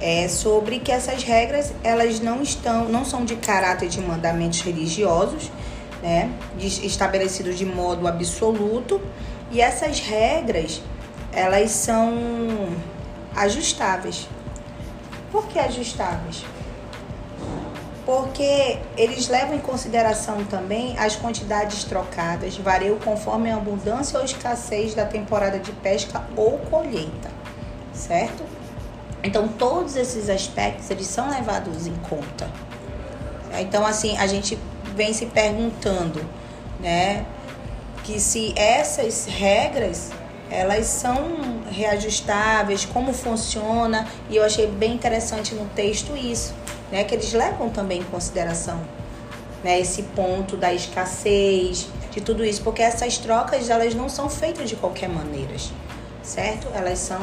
é 0.00 0.28
sobre 0.28 0.78
que 0.78 0.92
essas 0.92 1.22
regras 1.22 1.72
elas 1.82 2.20
não 2.20 2.42
estão, 2.42 2.88
não 2.88 3.04
são 3.04 3.24
de 3.24 3.36
caráter 3.36 3.88
de 3.88 4.00
mandamentos 4.00 4.60
religiosos, 4.60 5.50
né, 6.02 6.30
estabelecidos 6.58 7.56
de 7.56 7.64
modo 7.64 8.06
absoluto, 8.06 9.00
e 9.50 9.60
essas 9.60 10.00
regras 10.00 10.82
elas 11.32 11.70
são 11.70 12.12
ajustáveis. 13.34 14.28
Por 15.30 15.46
que 15.46 15.58
ajustáveis? 15.58 16.44
Porque 18.06 18.78
eles 18.96 19.26
levam 19.26 19.56
em 19.56 19.58
consideração 19.58 20.44
também 20.44 20.96
as 20.96 21.16
quantidades 21.16 21.82
trocadas, 21.82 22.56
variam 22.56 22.96
conforme 23.00 23.50
a 23.50 23.56
abundância 23.56 24.16
ou 24.16 24.24
escassez 24.24 24.94
da 24.94 25.04
temporada 25.04 25.58
de 25.58 25.72
pesca 25.72 26.22
ou 26.36 26.56
colheita, 26.58 27.28
certo? 27.92 28.44
Então 29.24 29.48
todos 29.48 29.96
esses 29.96 30.30
aspectos 30.30 30.88
eles 30.88 31.08
são 31.08 31.28
levados 31.28 31.88
em 31.88 31.96
conta. 31.96 32.48
Então 33.58 33.84
assim 33.84 34.16
a 34.18 34.28
gente 34.28 34.56
vem 34.94 35.12
se 35.12 35.26
perguntando, 35.26 36.24
né, 36.78 37.26
que 38.04 38.20
se 38.20 38.56
essas 38.56 39.26
regras 39.26 40.12
elas 40.48 40.86
são 40.86 41.64
reajustáveis, 41.72 42.84
como 42.84 43.12
funciona, 43.12 44.06
e 44.30 44.36
eu 44.36 44.44
achei 44.44 44.68
bem 44.68 44.94
interessante 44.94 45.56
no 45.56 45.66
texto 45.70 46.16
isso 46.16 46.54
né, 46.90 47.04
que 47.04 47.14
eles 47.14 47.32
levam 47.32 47.68
também 47.68 48.00
em 48.00 48.04
consideração 48.04 48.80
né, 49.62 49.80
esse 49.80 50.02
ponto 50.02 50.56
da 50.56 50.72
escassez, 50.72 51.88
de 52.10 52.20
tudo 52.20 52.44
isso, 52.44 52.62
porque 52.62 52.82
essas 52.82 53.18
trocas 53.18 53.68
elas 53.68 53.94
não 53.94 54.08
são 54.08 54.30
feitas 54.30 54.68
de 54.68 54.76
qualquer 54.76 55.08
maneira, 55.08 55.54
certo? 56.22 56.68
Elas 56.74 56.98
são 56.98 57.20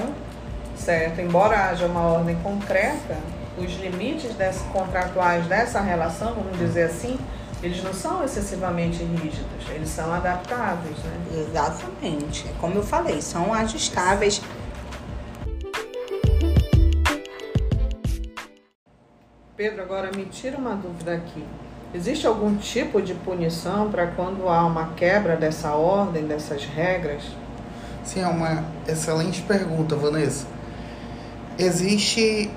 certo, 0.75 1.21
embora 1.21 1.69
haja 1.69 1.85
uma 1.85 2.01
ordem 2.01 2.35
concreta, 2.43 3.17
os 3.57 3.71
limites 3.79 4.33
desse, 4.35 4.63
contratuais 4.65 5.45
dessa 5.47 5.79
relação, 5.79 6.33
vamos 6.33 6.57
dizer 6.57 6.83
assim, 6.83 7.17
eles 7.61 7.81
não 7.81 7.93
são 7.93 8.23
excessivamente 8.23 9.03
rígidos, 9.03 9.69
eles 9.69 9.89
são 9.89 10.13
adaptáveis, 10.13 10.97
né? 10.97 11.45
Exatamente. 11.47 12.47
É 12.47 12.51
como 12.59 12.75
eu 12.75 12.83
falei, 12.83 13.21
são 13.21 13.53
ajustáveis 13.53 14.41
Pedro, 19.63 19.81
agora 19.81 20.11
me 20.13 20.25
tira 20.25 20.57
uma 20.57 20.75
dúvida 20.75 21.13
aqui. 21.13 21.41
Existe 21.95 22.27
algum 22.27 22.53
tipo 22.57 23.01
de 23.01 23.13
punição 23.13 23.89
para 23.89 24.07
quando 24.07 24.49
há 24.49 24.65
uma 24.65 24.89
quebra 24.89 25.37
dessa 25.37 25.71
ordem, 25.71 26.27
dessas 26.27 26.65
regras? 26.65 27.23
Sim, 28.03 28.23
é 28.23 28.27
uma 28.27 28.65
excelente 28.85 29.41
pergunta, 29.43 29.95
Vanessa. 29.95 30.45
Existe 31.57 32.51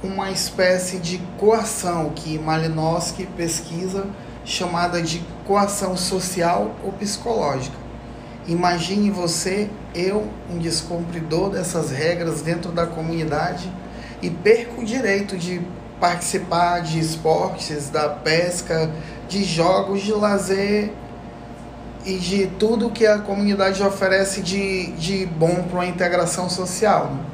uma 0.00 0.30
espécie 0.30 1.00
de 1.00 1.18
coação 1.36 2.10
que 2.10 2.38
Malinowski 2.38 3.26
pesquisa 3.26 4.06
chamada 4.44 5.02
de 5.02 5.20
coação 5.44 5.96
social 5.96 6.72
ou 6.84 6.92
psicológica. 6.92 7.76
Imagine 8.46 9.10
você, 9.10 9.68
eu, 9.92 10.28
um 10.48 10.56
descumpridor 10.56 11.50
dessas 11.50 11.90
regras 11.90 12.42
dentro 12.42 12.70
da 12.70 12.86
comunidade 12.86 13.68
e 14.22 14.30
perco 14.30 14.82
o 14.82 14.84
direito 14.84 15.36
de 15.36 15.60
participar 16.00 16.80
de 16.80 16.98
esportes, 16.98 17.90
da 17.90 18.08
pesca, 18.08 18.90
de 19.28 19.44
jogos 19.44 20.00
de 20.00 20.12
lazer 20.12 20.90
e 22.04 22.16
de 22.16 22.46
tudo 22.46 22.90
que 22.90 23.06
a 23.06 23.18
comunidade 23.18 23.82
oferece 23.82 24.40
de, 24.40 24.92
de 24.92 25.26
bom 25.26 25.62
para 25.64 25.80
uma 25.80 25.86
integração 25.86 26.48
social. 26.48 27.10
Né? 27.10 27.24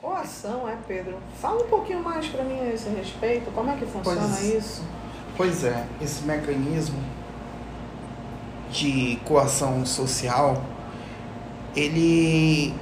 Coação, 0.00 0.68
é, 0.68 0.76
Pedro? 0.86 1.18
Fala 1.42 1.62
um 1.62 1.68
pouquinho 1.68 2.02
mais 2.02 2.28
para 2.28 2.44
mim 2.44 2.60
a 2.60 2.72
esse 2.72 2.88
respeito. 2.88 3.50
Como 3.50 3.68
é 3.70 3.76
que 3.76 3.84
funciona 3.84 4.20
pois, 4.20 4.42
isso? 4.42 4.82
Pois 5.36 5.64
é, 5.64 5.84
esse 6.00 6.22
mecanismo 6.22 6.98
de 8.70 9.18
coação 9.24 9.84
social, 9.84 10.62
ele 11.74 12.74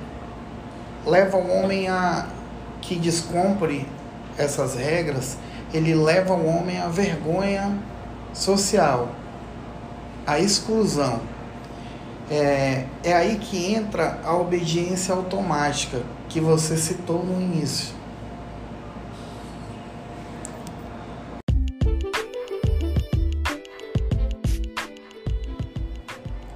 leva 1.06 1.36
o 1.36 1.48
homem 1.48 1.88
a 1.88 2.26
que 2.86 2.94
descumpre 2.94 3.86
essas 4.38 4.76
regras, 4.76 5.36
ele 5.74 5.92
leva 5.94 6.34
o 6.34 6.46
homem 6.46 6.78
à 6.78 6.86
vergonha 6.86 7.76
social, 8.32 9.08
à 10.24 10.38
exclusão. 10.38 11.20
É, 12.30 12.84
é 13.02 13.12
aí 13.12 13.38
que 13.38 13.74
entra 13.74 14.20
a 14.24 14.34
obediência 14.36 15.14
automática 15.14 16.02
que 16.28 16.40
você 16.40 16.76
citou 16.76 17.24
no 17.24 17.40
início. 17.40 17.94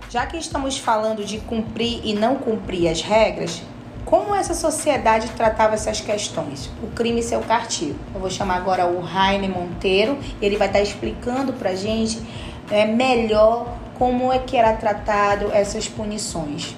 Já 0.09 0.27
que 0.27 0.37
estamos 0.37 0.77
falando 0.77 1.25
de 1.25 1.39
cumprir 1.39 2.01
e 2.05 2.15
não 2.15 2.37
cumprir 2.37 2.89
as 2.89 3.01
regras, 3.01 3.63
como 4.11 4.35
essa 4.35 4.55
sociedade 4.55 5.29
tratava 5.37 5.75
essas 5.75 6.01
questões? 6.01 6.69
O 6.83 6.89
crime 6.89 7.21
e 7.21 7.23
seu 7.23 7.41
cartigo. 7.43 7.97
Eu 8.13 8.21
vou 8.21 8.29
chamar 8.29 8.57
agora 8.57 8.85
o 8.85 9.01
Raine 9.01 9.47
Monteiro, 9.47 10.19
ele 10.43 10.57
vai 10.57 10.67
estar 10.67 10.81
explicando 10.81 11.53
para 11.53 11.71
a 11.71 11.75
gente 11.77 12.21
é, 12.73 12.85
melhor 12.85 13.79
como 13.97 14.33
é 14.33 14.41
que 14.41 14.57
era 14.57 14.73
tratado 14.73 15.53
essas 15.53 15.87
punições. 15.87 16.77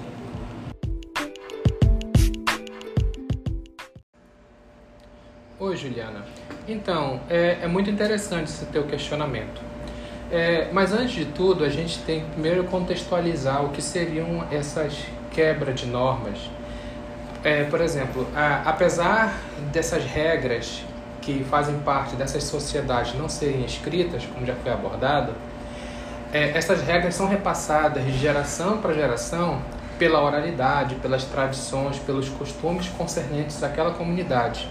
Oi, 5.59 5.77
Juliana. 5.77 6.27
Então, 6.69 7.19
é, 7.31 7.61
é 7.63 7.67
muito 7.67 7.89
interessante 7.89 8.51
esse 8.51 8.67
teu 8.67 8.85
questionamento. 8.85 9.63
É, 10.31 10.69
mas 10.71 10.93
antes 10.93 11.15
de 11.15 11.25
tudo, 11.25 11.65
a 11.65 11.71
gente 11.71 11.99
tem 12.01 12.21
que 12.21 12.31
primeiro 12.33 12.65
contextualizar 12.65 13.65
o 13.65 13.71
que 13.71 13.81
seriam 13.81 14.47
essas 14.51 15.07
quebras 15.31 15.81
de 15.81 15.87
normas. 15.87 16.39
É, 17.45 17.65
por 17.65 17.81
exemplo, 17.81 18.27
a, 18.37 18.63
apesar 18.65 19.35
dessas 19.73 20.05
regras 20.05 20.85
que 21.21 21.45
fazem 21.45 21.79
parte 21.81 22.15
dessas 22.17 22.45
sociedades 22.45 23.15
não 23.15 23.29
serem 23.29 23.65
escritas, 23.65 24.25
como 24.27 24.47
já 24.47 24.55
foi 24.55 24.73
abordado, 24.73 25.33
é, 26.33 26.57
essas 26.57 26.83
regras 26.83 27.15
são 27.15 27.29
repassadas 27.29 28.05
de 28.05 28.17
geração 28.17 28.79
para 28.79 28.93
geração 28.95 29.61
pela 29.99 30.23
oralidade, 30.23 30.95
pelas 30.97 31.25
tradições, 31.25 31.99
pelos 31.99 32.29
costumes 32.29 32.89
concernentes 32.89 33.63
àquela 33.63 33.93
comunidade. 33.93 34.69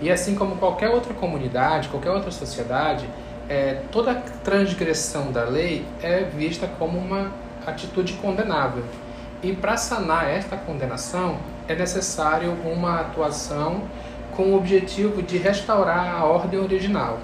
E 0.00 0.10
assim 0.10 0.34
como 0.34 0.56
qualquer 0.56 0.90
outra 0.90 1.14
comunidade, 1.14 1.88
qualquer 1.88 2.10
outra 2.10 2.30
sociedade, 2.30 3.08
é, 3.48 3.82
toda 3.90 4.14
transgressão 4.44 5.32
da 5.32 5.44
lei 5.44 5.86
é 6.02 6.24
vista 6.24 6.68
como 6.78 6.98
uma 6.98 7.32
atitude 7.66 8.14
condenável. 8.14 8.84
E 9.42 9.52
para 9.52 9.76
sanar 9.76 10.28
esta 10.28 10.56
condenação 10.56 11.38
é 11.72 11.76
necessário 11.76 12.52
uma 12.64 13.00
atuação 13.00 13.82
com 14.36 14.44
o 14.44 14.56
objetivo 14.56 15.22
de 15.22 15.38
restaurar 15.38 16.14
a 16.14 16.24
ordem 16.24 16.58
original. 16.58 17.18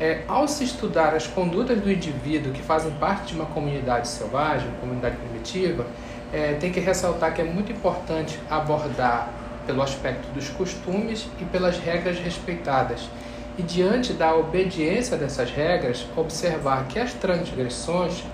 É, 0.00 0.22
ao 0.26 0.48
se 0.48 0.64
estudar 0.64 1.14
as 1.14 1.26
condutas 1.26 1.80
do 1.80 1.90
indivíduo 1.90 2.52
que 2.52 2.62
fazem 2.62 2.90
parte 2.92 3.28
de 3.28 3.34
uma 3.34 3.46
comunidade 3.46 4.08
selvagem, 4.08 4.68
comunidade 4.80 5.16
primitiva, 5.16 5.86
é, 6.32 6.54
tem 6.54 6.72
que 6.72 6.80
ressaltar 6.80 7.32
que 7.32 7.40
é 7.40 7.44
muito 7.44 7.70
importante 7.70 8.38
abordar 8.50 9.28
pelo 9.66 9.82
aspecto 9.82 10.26
dos 10.34 10.48
costumes 10.48 11.28
e 11.40 11.44
pelas 11.44 11.78
regras 11.78 12.18
respeitadas 12.18 13.08
e, 13.56 13.62
diante 13.62 14.12
da 14.12 14.34
obediência 14.34 15.16
dessas 15.16 15.50
regras, 15.50 16.04
observar 16.16 16.86
que 16.88 16.98
as 16.98 17.12
transgressões 17.14 18.24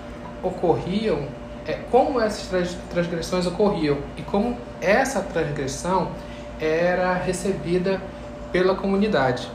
ocorriam, 0.41 1.27
é, 1.67 1.79
como 1.91 2.19
essas 2.19 2.75
transgressões 2.89 3.45
ocorriam 3.45 3.97
e 4.17 4.21
como 4.21 4.57
essa 4.81 5.21
transgressão 5.21 6.11
era 6.59 7.13
recebida 7.13 8.01
pela 8.51 8.75
comunidade. 8.75 9.49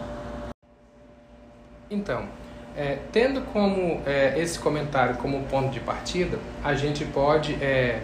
Então, 1.91 2.25
é, 2.77 2.99
tendo 3.13 3.41
como 3.53 4.01
é, 4.05 4.35
esse 4.39 4.59
comentário 4.59 5.17
como 5.17 5.43
ponto 5.45 5.71
de 5.71 5.81
partida, 5.81 6.39
a 6.65 6.75
gente 6.75 7.05
pode, 7.05 7.55
é, 7.63 8.01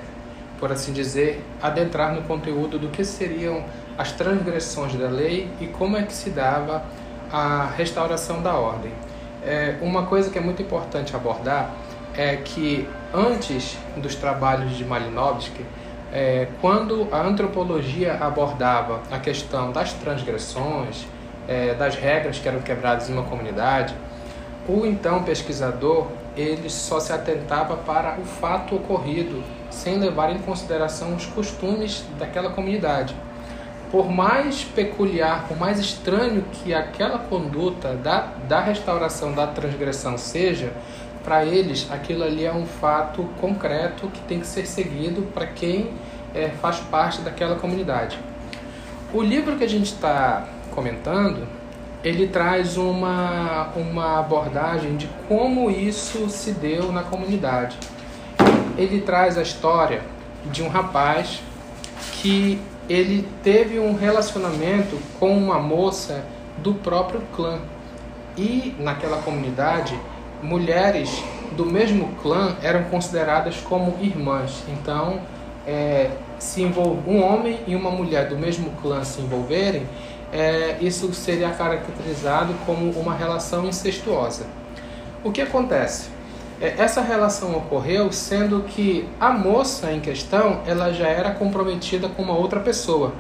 por 0.58 0.70
assim 0.70 0.92
dizer, 0.92 1.42
adentrar 1.60 2.14
no 2.14 2.22
conteúdo 2.22 2.78
do 2.78 2.88
que 2.88 3.04
seriam 3.04 3.64
as 3.98 4.12
transgressões 4.12 4.94
da 4.94 5.08
lei 5.08 5.50
e 5.60 5.66
como 5.66 5.96
é 5.96 6.02
que 6.02 6.12
se 6.12 6.30
dava 6.30 6.84
a 7.30 7.66
restauração 7.76 8.42
da 8.42 8.54
ordem. 8.54 8.92
É, 9.44 9.76
uma 9.82 10.06
coisa 10.06 10.30
que 10.30 10.38
é 10.38 10.40
muito 10.40 10.62
importante 10.62 11.16
abordar 11.16 11.74
é 12.16 12.36
que 12.36 12.88
antes 13.12 13.76
dos 13.96 14.14
trabalhos 14.14 14.76
de 14.76 14.84
Malinowski, 14.84 15.64
é, 16.12 16.48
quando 16.60 17.08
a 17.10 17.22
antropologia 17.22 18.14
abordava 18.20 19.00
a 19.10 19.18
questão 19.18 19.72
das 19.72 19.92
transgressões, 19.94 21.06
é, 21.48 21.74
das 21.74 21.96
regras 21.96 22.38
que 22.38 22.46
eram 22.46 22.60
quebradas 22.60 23.08
em 23.08 23.14
uma 23.14 23.24
comunidade, 23.24 23.94
o 24.68 24.86
então 24.86 25.22
pesquisador 25.22 26.06
ele 26.36 26.70
só 26.70 27.00
se 27.00 27.12
atentava 27.12 27.76
para 27.76 28.18
o 28.18 28.24
fato 28.24 28.76
ocorrido, 28.76 29.42
sem 29.70 29.98
levar 29.98 30.30
em 30.30 30.38
consideração 30.38 31.14
os 31.14 31.26
costumes 31.26 32.04
daquela 32.18 32.50
comunidade. 32.50 33.14
Por 33.90 34.10
mais 34.10 34.64
peculiar, 34.64 35.46
por 35.46 35.58
mais 35.58 35.78
estranho 35.78 36.44
que 36.50 36.72
aquela 36.72 37.18
conduta 37.18 37.94
da, 37.94 38.28
da 38.48 38.60
restauração 38.60 39.32
da 39.32 39.46
transgressão 39.46 40.16
seja, 40.16 40.72
para 41.24 41.44
eles 41.44 41.86
aquilo 41.90 42.24
ali 42.24 42.44
é 42.44 42.52
um 42.52 42.66
fato 42.66 43.24
concreto 43.40 44.08
que 44.08 44.20
tem 44.22 44.40
que 44.40 44.46
ser 44.46 44.66
seguido 44.66 45.22
para 45.34 45.46
quem 45.46 45.90
é, 46.34 46.48
faz 46.48 46.78
parte 46.78 47.20
daquela 47.20 47.56
comunidade. 47.56 48.18
O 49.12 49.22
livro 49.22 49.56
que 49.56 49.64
a 49.64 49.68
gente 49.68 49.92
está 49.92 50.48
comentando, 50.70 51.46
ele 52.02 52.26
traz 52.28 52.76
uma, 52.76 53.68
uma 53.76 54.18
abordagem 54.18 54.96
de 54.96 55.08
como 55.28 55.70
isso 55.70 56.28
se 56.28 56.52
deu 56.52 56.90
na 56.90 57.02
comunidade. 57.02 57.76
Ele 58.76 59.00
traz 59.02 59.36
a 59.36 59.42
história 59.42 60.02
de 60.46 60.62
um 60.62 60.68
rapaz 60.68 61.40
que 62.20 62.60
ele 62.88 63.28
teve 63.42 63.78
um 63.78 63.94
relacionamento 63.94 64.98
com 65.20 65.36
uma 65.36 65.58
moça 65.58 66.24
do 66.58 66.74
próprio 66.74 67.22
clã. 67.34 67.60
E 68.36 68.74
naquela 68.78 69.18
comunidade, 69.22 69.98
mulheres 70.42 71.22
do 71.52 71.64
mesmo 71.64 72.08
clã 72.22 72.56
eram 72.62 72.84
consideradas 72.84 73.56
como 73.56 73.96
irmãs. 74.00 74.62
Então, 74.68 75.20
é, 75.66 76.10
se 76.38 76.62
envolve 76.62 77.08
um 77.08 77.22
homem 77.22 77.60
e 77.66 77.76
uma 77.76 77.90
mulher 77.90 78.28
do 78.28 78.36
mesmo 78.36 78.70
clã 78.82 79.04
se 79.04 79.20
envolverem, 79.20 79.86
é, 80.32 80.76
isso 80.80 81.12
seria 81.12 81.50
caracterizado 81.50 82.54
como 82.66 82.90
uma 82.92 83.14
relação 83.14 83.66
incestuosa. 83.66 84.46
O 85.22 85.30
que 85.30 85.40
acontece? 85.40 86.08
É, 86.60 86.74
essa 86.78 87.00
relação 87.00 87.56
ocorreu 87.56 88.10
sendo 88.10 88.62
que 88.62 89.08
a 89.20 89.30
moça 89.30 89.92
em 89.92 90.00
questão 90.00 90.60
ela 90.66 90.92
já 90.92 91.06
era 91.06 91.32
comprometida 91.32 92.08
com 92.08 92.22
uma 92.22 92.34
outra 92.34 92.60
pessoa. 92.60 93.12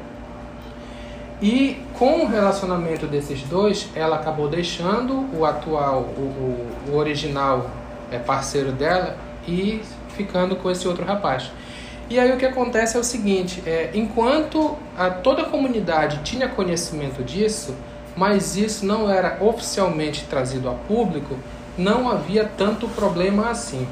E 1.42 1.82
com 1.98 2.24
o 2.24 2.28
relacionamento 2.28 3.04
desses 3.08 3.42
dois, 3.42 3.88
ela 3.96 4.14
acabou 4.14 4.48
deixando 4.48 5.26
o 5.36 5.44
atual, 5.44 6.02
o, 6.16 6.68
o 6.88 6.96
original 6.96 7.68
é, 8.12 8.18
parceiro 8.18 8.70
dela 8.70 9.16
e 9.46 9.80
ficando 10.10 10.54
com 10.54 10.70
esse 10.70 10.86
outro 10.86 11.04
rapaz. 11.04 11.50
E 12.08 12.20
aí 12.20 12.30
o 12.30 12.36
que 12.36 12.46
acontece 12.46 12.96
é 12.96 13.00
o 13.00 13.02
seguinte: 13.02 13.60
é, 13.66 13.90
enquanto 13.92 14.76
a, 14.96 15.10
toda 15.10 15.42
a 15.42 15.44
comunidade 15.46 16.20
tinha 16.22 16.48
conhecimento 16.48 17.24
disso, 17.24 17.74
mas 18.14 18.56
isso 18.56 18.86
não 18.86 19.10
era 19.10 19.38
oficialmente 19.42 20.24
trazido 20.26 20.68
a 20.68 20.74
público, 20.74 21.36
não 21.76 22.08
havia 22.08 22.44
tanto 22.44 22.86
problema 22.86 23.50
assim. 23.50 23.88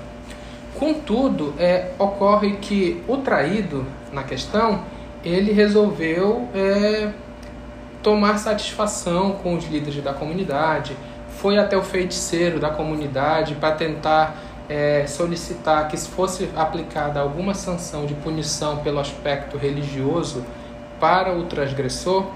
Contudo, 0.78 1.52
é, 1.58 1.90
ocorre 1.98 2.58
que 2.60 3.02
o 3.08 3.16
traído 3.16 3.84
na 4.12 4.22
questão, 4.22 4.82
ele 5.24 5.52
resolveu 5.52 6.48
é, 6.54 7.10
tomar 8.02 8.38
satisfação 8.38 9.32
com 9.32 9.54
os 9.54 9.64
líderes 9.64 10.02
da 10.02 10.12
comunidade, 10.12 10.96
foi 11.28 11.58
até 11.58 11.76
o 11.76 11.82
feiticeiro 11.82 12.58
da 12.58 12.70
comunidade 12.70 13.54
para 13.54 13.74
tentar 13.74 14.36
é, 14.68 15.06
solicitar 15.06 15.88
que 15.88 15.96
fosse 15.96 16.48
aplicada 16.56 17.20
alguma 17.20 17.54
sanção 17.54 18.06
de 18.06 18.14
punição 18.14 18.78
pelo 18.78 19.00
aspecto 19.00 19.56
religioso 19.56 20.44
para 20.98 21.36
o 21.36 21.44
transgressor 21.44 22.26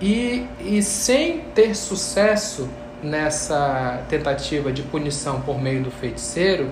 e, 0.00 0.46
e 0.60 0.82
sem 0.82 1.40
ter 1.54 1.76
sucesso 1.76 2.68
nessa 3.02 4.02
tentativa 4.08 4.72
de 4.72 4.82
punição 4.82 5.40
por 5.42 5.60
meio 5.60 5.82
do 5.82 5.90
feiticeiro, 5.90 6.70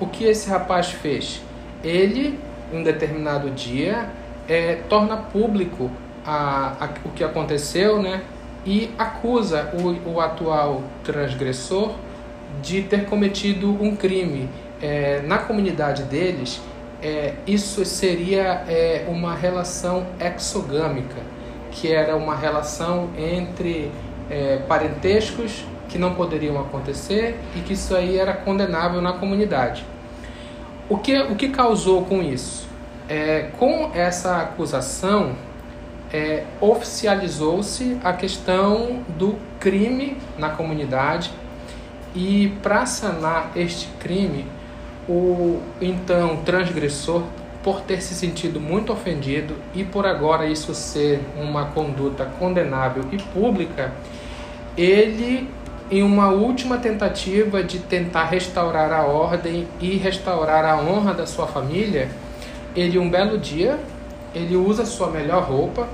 o 0.00 0.06
que 0.06 0.24
esse 0.24 0.48
rapaz 0.48 0.90
fez? 0.90 1.42
Ele, 1.84 2.38
em 2.72 2.78
um 2.78 2.82
determinado 2.82 3.50
dia, 3.50 4.10
é, 4.48 4.76
torna 4.88 5.16
público 5.16 5.90
a, 6.26 6.76
a, 6.80 6.88
o 7.04 7.10
que 7.10 7.24
aconteceu 7.24 8.00
né, 8.00 8.22
e 8.64 8.90
acusa 8.98 9.72
o, 9.74 10.14
o 10.14 10.20
atual 10.20 10.82
transgressor 11.02 11.94
de 12.62 12.82
ter 12.82 13.06
cometido 13.06 13.70
um 13.82 13.96
crime. 13.96 14.48
É, 14.80 15.22
na 15.22 15.38
comunidade 15.38 16.02
deles, 16.04 16.60
é, 17.02 17.34
isso 17.46 17.84
seria 17.84 18.64
é, 18.68 19.04
uma 19.08 19.34
relação 19.34 20.06
exogâmica, 20.20 21.20
que 21.70 21.92
era 21.92 22.16
uma 22.16 22.36
relação 22.36 23.10
entre 23.16 23.90
é, 24.30 24.58
parentescos 24.68 25.64
que 25.88 25.98
não 25.98 26.14
poderiam 26.14 26.58
acontecer 26.58 27.38
e 27.54 27.60
que 27.60 27.74
isso 27.74 27.94
aí 27.94 28.18
era 28.18 28.32
condenável 28.32 29.02
na 29.02 29.12
comunidade. 29.12 29.84
O 30.88 30.98
que, 30.98 31.16
o 31.18 31.36
que 31.36 31.48
causou 31.48 32.04
com 32.04 32.22
isso? 32.22 32.68
É, 33.08 33.50
com 33.58 33.90
essa 33.94 34.38
acusação, 34.38 35.32
é, 36.12 36.44
oficializou-se 36.60 37.98
a 38.04 38.12
questão 38.12 39.02
do 39.18 39.36
crime 39.58 40.18
na 40.38 40.50
comunidade. 40.50 41.30
E 42.14 42.52
para 42.62 42.84
sanar 42.84 43.52
este 43.56 43.88
crime, 43.98 44.44
o 45.08 45.60
então 45.80 46.36
transgressor, 46.44 47.22
por 47.62 47.80
ter 47.80 48.02
se 48.02 48.14
sentido 48.14 48.60
muito 48.60 48.92
ofendido 48.92 49.54
e 49.72 49.84
por 49.84 50.04
agora 50.04 50.46
isso 50.46 50.74
ser 50.74 51.20
uma 51.40 51.66
conduta 51.66 52.24
condenável 52.38 53.04
e 53.12 53.16
pública, 53.16 53.92
ele, 54.76 55.48
em 55.90 56.02
uma 56.02 56.28
última 56.28 56.78
tentativa 56.78 57.62
de 57.62 57.78
tentar 57.78 58.24
restaurar 58.24 58.92
a 58.92 59.02
ordem 59.04 59.66
e 59.80 59.96
restaurar 59.96 60.64
a 60.64 60.76
honra 60.76 61.14
da 61.14 61.24
sua 61.24 61.46
família, 61.46 62.10
ele 62.74 62.98
um 62.98 63.08
belo 63.08 63.38
dia, 63.38 63.78
ele 64.34 64.56
usa 64.56 64.84
sua 64.84 65.08
melhor 65.08 65.44
roupa, 65.44 65.88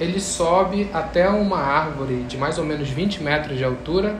ele 0.00 0.20
sobe 0.20 0.90
até 0.92 1.28
uma 1.28 1.58
árvore 1.58 2.24
de 2.24 2.36
mais 2.36 2.58
ou 2.58 2.64
menos 2.64 2.88
20 2.88 3.22
metros 3.22 3.56
de 3.56 3.64
altura 3.64 4.16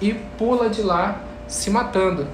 e 0.00 0.14
pula 0.14 0.68
de 0.68 0.82
lá 0.82 1.20
se 1.46 1.70
matando. 1.70 2.26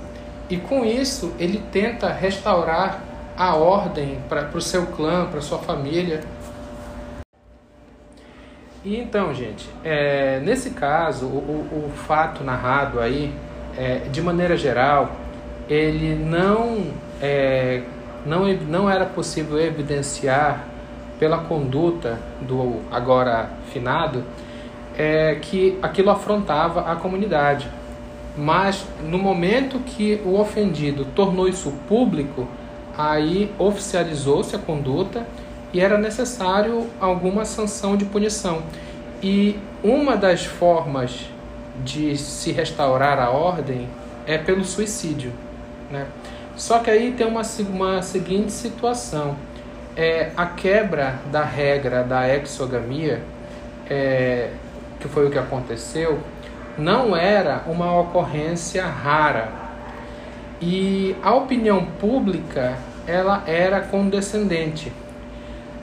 E 0.49 0.57
com 0.57 0.85
isso 0.85 1.33
ele 1.39 1.62
tenta 1.73 2.12
restaurar 2.12 3.03
a 3.37 3.55
ordem 3.55 4.19
para 4.29 4.51
o 4.55 4.61
seu 4.61 4.87
clã, 4.87 5.27
para 5.27 5.41
sua 5.41 5.59
família. 5.59 6.21
E 8.85 8.97
então, 8.97 9.35
gente, 9.35 9.69
é, 9.83 10.41
nesse 10.41 10.71
caso, 10.71 11.27
o, 11.27 11.89
o, 11.89 11.91
fato 12.07 12.45
narrado 12.45 13.01
aí, 13.01 13.35
é, 13.77 13.99
de 14.11 14.23
maneira 14.23 14.57
geral, 14.57 15.17
ele 15.69 16.15
não, 16.15 16.93
é, 17.21 17.83
não, 18.25 18.47
não 18.47 18.89
era 18.89 19.05
possível 19.05 19.59
evidenciar 19.59 20.65
pela 21.18 21.38
conduta 21.38 22.18
do 22.40 22.81
agora 22.90 23.50
finado 23.72 24.24
é, 24.96 25.37
que 25.37 25.79
aquilo 25.83 26.11
afrontava 26.11 26.90
a 26.90 26.96
comunidade. 26.96 27.68
Mas 28.37 28.85
no 29.02 29.18
momento 29.18 29.79
que 29.81 30.20
o 30.24 30.38
ofendido 30.38 31.07
tornou 31.14 31.48
isso 31.48 31.72
público, 31.88 32.46
aí 32.96 33.50
oficializou-se 33.59 34.55
a 34.55 34.59
conduta 34.59 35.26
e 35.72 35.81
era 35.81 35.98
necessário 35.98 36.87
alguma 37.00 37.44
sanção 37.44 37.96
de 37.96 38.05
punição. 38.05 38.62
E 39.22 39.59
uma 39.83 40.16
das 40.16 40.44
formas 40.44 41.31
de 41.85 42.16
se 42.16 42.52
restaurar 42.52 43.18
a 43.18 43.31
ordem 43.31 43.88
é 44.26 44.37
pelo 44.37 44.64
suicídio. 44.64 45.33
Né? 45.90 46.07
Só 46.57 46.79
que 46.79 46.90
aí 46.90 47.12
tem 47.12 47.26
uma, 47.26 47.42
uma 47.70 48.02
seguinte 48.02 48.52
situação: 48.52 49.37
é 49.97 50.31
a 50.37 50.47
quebra 50.47 51.21
da 51.33 51.43
regra 51.43 52.03
da 52.03 52.29
exogamia 52.29 53.23
é, 53.89 54.51
que 55.01 55.09
foi 55.09 55.27
o 55.27 55.31
que 55.31 55.39
aconteceu, 55.39 56.21
não 56.77 57.17
era 57.17 57.63
uma 57.67 57.99
ocorrência 57.99 58.85
rara. 58.85 59.49
E 60.61 61.17
a 61.23 61.35
opinião 61.35 61.85
pública 61.85 62.77
ela 63.07 63.43
era 63.47 63.81
condescendente. 63.81 64.93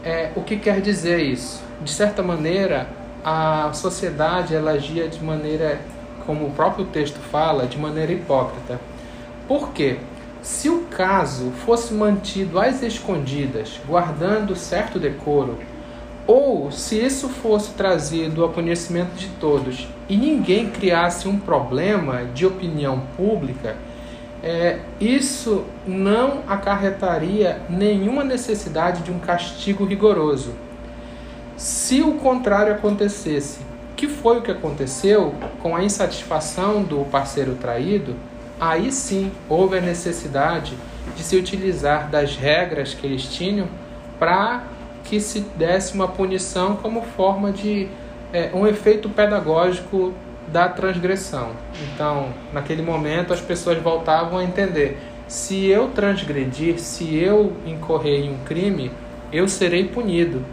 É, 0.04 0.32
o 0.36 0.41
que 0.41 0.58
quer 0.58 0.82
dizer 0.82 1.19
isso? 1.19 1.63
De 1.82 1.91
certa 1.91 2.21
maneira, 2.21 2.88
a 3.23 3.71
sociedade 3.73 4.54
ela 4.54 4.71
agia 4.71 5.08
de 5.08 5.23
maneira, 5.23 5.80
como 6.26 6.47
o 6.47 6.52
próprio 6.52 6.86
texto 6.86 7.17
fala, 7.19 7.65
de 7.65 7.78
maneira 7.78 8.12
hipócrita. 8.12 8.80
Por 9.47 9.71
quê? 9.71 9.97
Se 10.43 10.67
o 10.67 10.82
caso 10.91 11.51
fosse 11.65 11.93
mantido 11.93 12.60
às 12.60 12.84
escondidas, 12.84 13.79
guardando 13.88 14.58
certo 14.58 14.99
decoro, 14.99 15.58
ou 16.27 16.69
se 16.69 16.99
isso 16.99 17.29
fosse 17.29 17.71
trazido 17.71 18.43
ao 18.43 18.49
conhecimento 18.49 19.13
de 19.15 19.29
todos 19.39 19.88
e 20.10 20.17
ninguém 20.17 20.69
criasse 20.69 21.29
um 21.29 21.39
problema 21.39 22.25
de 22.25 22.45
opinião 22.45 23.03
pública, 23.15 23.77
é, 24.43 24.79
isso 24.99 25.63
não 25.88 26.41
acarretaria 26.45 27.62
nenhuma 27.69 28.25
necessidade 28.25 29.01
de 29.01 29.12
um 29.12 29.19
castigo 29.19 29.86
rigoroso. 29.86 30.53
Se 31.56 32.01
o 32.01 32.15
contrário 32.15 32.73
acontecesse, 32.73 33.60
que 33.95 34.10
foi 34.10 34.39
o 34.39 34.41
que 34.41 34.51
aconteceu 34.51 35.34
com 35.62 35.73
a 35.73 35.82
insatisfação 35.82 36.84
do 36.84 37.06
parceiro 37.06 37.56
traído, 37.56 38.13
aí 38.69 38.91
sim 38.91 39.32
houve 39.49 39.78
a 39.78 39.82
necessidade 39.82 40.78
de 41.15 41.23
se 41.23 41.36
utilizar 41.36 42.10
das 42.10 42.36
regras 42.36 42.93
que 42.93 43.06
eles 43.06 43.23
tinham 43.23 43.67
para 44.17 44.63
que 45.04 45.19
se 45.19 45.41
desse 45.58 45.93
uma 45.93 46.08
punição 46.08 46.78
como 46.78 47.02
forma 47.02 47.52
de 47.52 47.89
é, 48.32 48.52
um 48.54 48.65
efeito 48.65 49.10
pedagógico 49.10 50.13
da 50.47 50.69
transgressão. 50.69 51.52
Então, 51.84 52.34
naquele 52.54 52.82
momento, 52.82 53.34
as 53.34 53.41
pessoas 53.41 53.78
voltavam 53.80 54.39
a 54.39 54.43
entender: 54.43 54.97
se 55.28 55.65
eu 55.65 55.89
transgredir, 55.89 56.80
se 56.80 57.15
eu 57.15 57.54
incorrer 57.65 58.26
em 58.26 58.32
um 58.32 58.38
crime, 58.45 58.91
eu 59.32 59.47
serei 59.47 59.89
punido. 59.89 60.43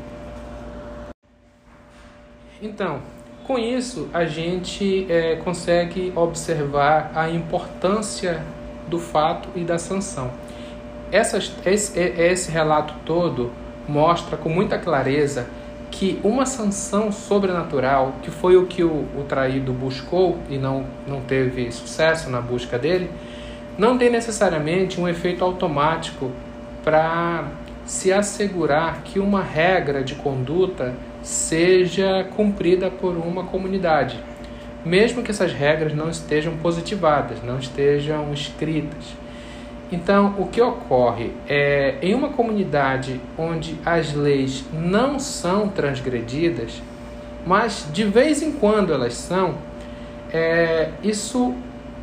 Então, 2.61 3.01
com 3.50 3.58
isso, 3.58 4.08
a 4.14 4.26
gente 4.26 5.06
é, 5.10 5.34
consegue 5.34 6.12
observar 6.14 7.10
a 7.16 7.28
importância 7.28 8.44
do 8.86 9.00
fato 9.00 9.48
e 9.56 9.64
da 9.64 9.76
sanção. 9.76 10.30
Essas, 11.10 11.52
esse, 11.66 11.98
esse 11.98 12.48
relato 12.48 12.94
todo 13.04 13.50
mostra 13.88 14.36
com 14.36 14.48
muita 14.48 14.78
clareza 14.78 15.48
que 15.90 16.20
uma 16.22 16.46
sanção 16.46 17.10
sobrenatural, 17.10 18.14
que 18.22 18.30
foi 18.30 18.56
o 18.56 18.66
que 18.66 18.84
o, 18.84 19.04
o 19.18 19.24
traído 19.28 19.72
buscou 19.72 20.38
e 20.48 20.56
não, 20.56 20.86
não 21.04 21.20
teve 21.20 21.72
sucesso 21.72 22.30
na 22.30 22.40
busca 22.40 22.78
dele, 22.78 23.10
não 23.76 23.98
tem 23.98 24.10
necessariamente 24.10 25.00
um 25.00 25.08
efeito 25.08 25.44
automático 25.44 26.30
para 26.84 27.48
se 27.84 28.12
assegurar 28.12 29.02
que 29.02 29.18
uma 29.18 29.42
regra 29.42 30.04
de 30.04 30.14
conduta 30.14 30.94
seja 31.22 32.26
cumprida 32.37 32.90
por 32.90 33.16
uma 33.16 33.44
comunidade, 33.44 34.18
mesmo 34.85 35.22
que 35.22 35.30
essas 35.30 35.52
regras 35.52 35.94
não 35.94 36.09
estejam 36.09 36.56
positivadas, 36.56 37.42
não 37.42 37.59
estejam 37.59 38.33
escritas. 38.33 39.20
Então, 39.92 40.37
o 40.38 40.46
que 40.46 40.61
ocorre 40.61 41.33
é 41.48 41.96
em 42.00 42.14
uma 42.14 42.28
comunidade 42.28 43.20
onde 43.37 43.76
as 43.85 44.14
leis 44.14 44.64
não 44.72 45.18
são 45.18 45.68
transgredidas, 45.68 46.80
mas 47.44 47.87
de 47.92 48.04
vez 48.04 48.40
em 48.40 48.52
quando 48.52 48.92
elas 48.92 49.14
são, 49.14 49.54
é, 50.33 50.90
isso 51.02 51.54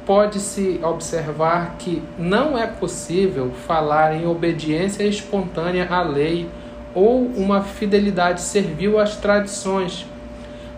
pode-se 0.05 0.79
observar 0.83 1.75
que 1.77 2.01
não 2.17 2.57
é 2.57 2.67
possível 2.67 3.51
falar 3.51 4.15
em 4.15 4.25
obediência 4.25 5.03
espontânea 5.03 5.87
à 5.89 6.01
lei 6.01 6.49
ou 6.97 7.25
uma 7.37 7.61
fidelidade 7.61 8.41
servil 8.41 8.99
às 8.99 9.15
tradições, 9.17 10.07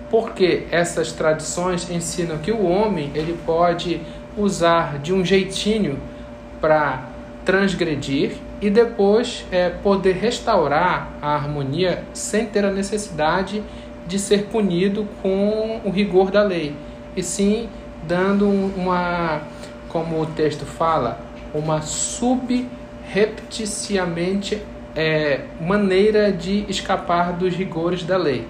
porque 0.09 0.67
essas 0.69 1.13
tradições 1.13 1.89
ensinam 1.89 2.39
que 2.39 2.51
o 2.51 2.65
homem 2.65 3.09
ele 3.15 3.39
pode 3.45 4.01
usar 4.35 4.99
de 4.99 5.13
um 5.13 5.23
jeitinho 5.23 5.97
para 6.59 7.07
transgredir 7.45 8.33
e 8.61 8.69
depois 8.69 9.45
é, 9.49 9.69
poder 9.69 10.17
restaurar 10.17 11.13
a 11.21 11.35
harmonia 11.35 12.03
sem 12.13 12.45
ter 12.45 12.65
a 12.65 12.71
necessidade 12.71 13.63
de 14.05 14.19
ser 14.19 14.47
punido 14.47 15.07
com 15.21 15.79
o 15.85 15.89
rigor 15.89 16.31
da 16.31 16.43
lei, 16.43 16.75
e 17.15 17.23
sim 17.23 17.69
dando 18.05 18.49
uma, 18.49 19.43
como 19.87 20.21
o 20.21 20.25
texto 20.25 20.65
fala, 20.65 21.17
uma 21.53 21.81
subrepticiamente 21.81 24.61
é, 24.99 25.45
maneira 25.61 26.29
de 26.29 26.65
escapar 26.67 27.31
dos 27.31 27.55
rigores 27.55 28.03
da 28.03 28.17
lei. 28.17 28.45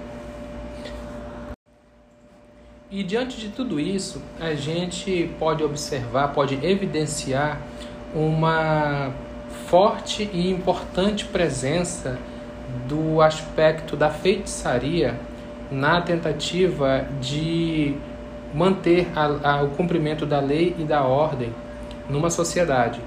E 2.89 3.03
diante 3.03 3.39
de 3.39 3.49
tudo 3.49 3.79
isso, 3.79 4.19
a 4.39 4.55
gente 4.55 5.29
pode 5.38 5.63
observar, 5.63 6.29
pode 6.29 6.55
evidenciar 6.65 7.62
uma 8.15 9.12
forte 9.67 10.27
e 10.33 10.49
importante 10.49 11.23
presença 11.25 12.17
do 12.88 13.21
aspecto 13.21 13.95
da 13.95 14.09
feitiçaria 14.09 15.19
na 15.69 16.01
tentativa 16.01 17.05
de 17.21 17.95
manter 18.55 19.07
a, 19.15 19.51
a, 19.51 19.62
o 19.62 19.69
cumprimento 19.69 20.25
da 20.25 20.39
lei 20.39 20.75
e 20.79 20.83
da 20.83 21.03
ordem 21.03 21.53
numa 22.09 22.31
sociedade. 22.31 22.99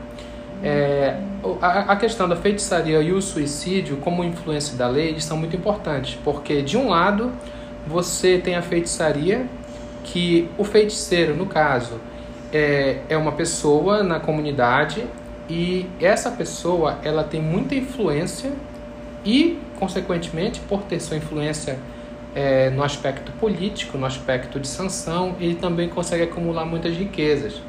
É, 0.62 1.16
a, 1.60 1.92
a, 1.92 1.96
questão 1.96 2.28
da 2.28 2.36
feitiçaria 2.36 3.00
e 3.00 3.12
o 3.12 3.20
suicídio, 3.20 3.96
como 3.96 4.22
influência 4.22 4.76
da 4.76 4.86
lei, 4.86 5.18
são 5.20 5.36
muito 5.36 5.56
importantes, 5.56 6.16
porque 6.22 6.62
de 6.62 6.76
um 6.76 6.88
lado 6.88 7.32
você 7.86 8.38
tem 8.38 8.54
a 8.54 8.62
feitiçaria, 8.62 9.46
que 10.04 10.48
o 10.56 10.64
feiticeiro, 10.64 11.34
no 11.34 11.46
caso, 11.46 12.00
é, 12.52 12.98
é 13.08 13.16
uma 13.16 13.32
pessoa 13.32 14.02
na 14.02 14.20
comunidade 14.20 15.04
e 15.48 15.86
essa 16.00 16.30
pessoa 16.30 16.98
ela 17.02 17.24
tem 17.24 17.40
muita 17.40 17.74
influência 17.74 18.52
e, 19.24 19.58
consequentemente, 19.78 20.60
por 20.60 20.82
ter 20.82 21.00
sua 21.00 21.16
influência 21.16 21.78
é, 22.34 22.70
no 22.70 22.82
aspecto 22.82 23.32
político, 23.32 23.98
no 23.98 24.06
aspecto 24.06 24.58
de 24.58 24.66
sanção, 24.66 25.36
ele 25.40 25.54
também 25.54 25.88
consegue 25.88 26.22
acumular 26.22 26.64
muitas 26.64 26.96
riquezas. 26.96 27.60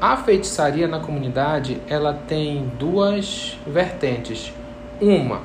A 0.00 0.16
feitiçaria 0.16 0.88
na 0.88 0.98
comunidade 0.98 1.76
ela 1.86 2.14
tem 2.26 2.72
duas 2.78 3.58
vertentes. 3.66 4.50
Uma, 4.98 5.42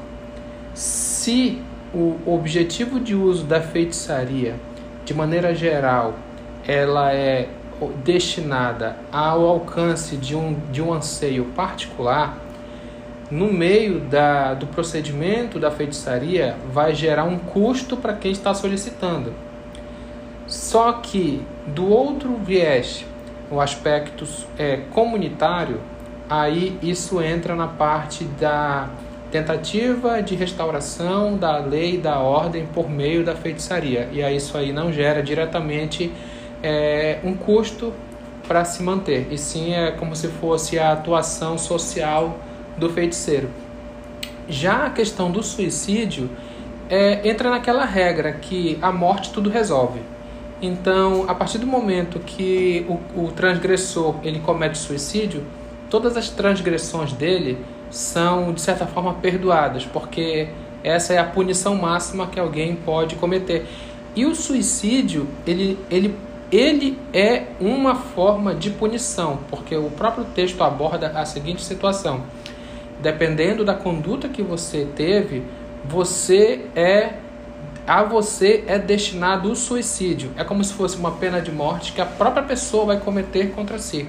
se 0.73 1.61
o 1.93 2.15
objetivo 2.25 2.97
de 2.97 3.13
uso 3.13 3.43
da 3.43 3.59
feitiçaria, 3.59 4.55
de 5.03 5.13
maneira 5.13 5.53
geral, 5.53 6.13
ela 6.65 7.11
é 7.13 7.49
destinada 8.01 8.95
ao 9.11 9.45
alcance 9.45 10.15
de 10.15 10.37
um, 10.37 10.57
de 10.71 10.81
um 10.81 10.93
anseio 10.93 11.43
particular, 11.53 12.37
no 13.29 13.51
meio 13.51 13.99
da, 13.99 14.53
do 14.53 14.67
procedimento 14.67 15.59
da 15.59 15.69
feitiçaria 15.69 16.55
vai 16.71 16.95
gerar 16.95 17.25
um 17.25 17.37
custo 17.37 17.97
para 17.97 18.13
quem 18.13 18.31
está 18.31 18.53
solicitando. 18.53 19.33
Só 20.47 20.93
que 20.93 21.45
do 21.67 21.89
outro 21.89 22.37
viés, 22.37 23.05
o 23.49 23.61
aspecto 23.61 24.27
é, 24.57 24.77
comunitário, 24.91 25.81
aí 26.29 26.77
isso 26.81 27.21
entra 27.21 27.55
na 27.55 27.67
parte 27.67 28.23
da 28.23 28.89
tentativa 29.31 30.21
de 30.21 30.35
restauração 30.35 31.37
da 31.37 31.57
lei 31.57 31.97
da 31.97 32.19
ordem 32.19 32.65
por 32.65 32.89
meio 32.89 33.23
da 33.23 33.35
feitiçaria. 33.35 34.07
E 34.11 34.23
aí 34.23 34.37
isso 34.37 34.57
aí 34.57 34.71
não 34.71 34.91
gera 34.91 35.21
diretamente 35.21 36.11
é, 36.63 37.19
um 37.23 37.35
custo 37.35 37.93
para 38.47 38.63
se 38.63 38.83
manter, 38.83 39.27
e 39.31 39.37
sim 39.37 39.73
é 39.73 39.91
como 39.91 40.15
se 40.15 40.27
fosse 40.27 40.77
a 40.77 40.91
atuação 40.91 41.57
social 41.57 42.37
do 42.77 42.89
feiticeiro. 42.89 43.49
Já 44.47 44.85
a 44.85 44.89
questão 44.91 45.31
do 45.31 45.41
suicídio 45.41 46.29
é, 46.89 47.27
entra 47.27 47.49
naquela 47.49 47.85
regra 47.85 48.33
que 48.33 48.77
a 48.81 48.91
morte 48.91 49.31
tudo 49.31 49.49
resolve. 49.49 49.99
Então, 50.61 51.25
a 51.27 51.35
partir 51.35 51.57
do 51.57 51.67
momento 51.67 52.19
que 52.19 52.85
o, 52.87 53.25
o 53.25 53.31
transgressor 53.31 54.15
ele 54.23 54.39
comete 54.39 54.77
suicídio, 54.77 55.43
todas 55.89 56.15
as 56.15 56.29
transgressões 56.29 57.13
dele 57.13 57.57
são 57.89 58.53
de 58.53 58.61
certa 58.61 58.85
forma 58.85 59.13
perdoadas, 59.15 59.85
porque 59.85 60.47
essa 60.83 61.13
é 61.13 61.17
a 61.17 61.23
punição 61.23 61.75
máxima 61.75 62.27
que 62.27 62.39
alguém 62.39 62.75
pode 62.75 63.15
cometer. 63.15 63.65
E 64.15 64.25
o 64.25 64.33
suicídio, 64.33 65.27
ele, 65.45 65.77
ele 65.89 66.15
ele 66.51 66.97
é 67.11 67.47
uma 67.59 67.95
forma 67.95 68.53
de 68.53 68.69
punição, 68.69 69.39
porque 69.49 69.75
o 69.75 69.89
próprio 69.89 70.25
texto 70.25 70.61
aborda 70.63 71.07
a 71.09 71.25
seguinte 71.25 71.63
situação: 71.63 72.23
dependendo 73.01 73.65
da 73.65 73.73
conduta 73.73 74.29
que 74.29 74.41
você 74.41 74.87
teve, 74.95 75.43
você 75.83 76.65
é 76.75 77.13
a 77.87 78.03
você 78.03 78.63
é 78.67 78.79
destinado 78.79 79.51
o 79.51 79.55
suicídio. 79.55 80.31
É 80.35 80.43
como 80.43 80.63
se 80.63 80.73
fosse 80.73 80.97
uma 80.97 81.11
pena 81.11 81.41
de 81.41 81.51
morte 81.51 81.93
que 81.93 82.01
a 82.01 82.05
própria 82.05 82.43
pessoa 82.43 82.85
vai 82.85 82.99
cometer 82.99 83.51
contra 83.51 83.77
si. 83.77 84.07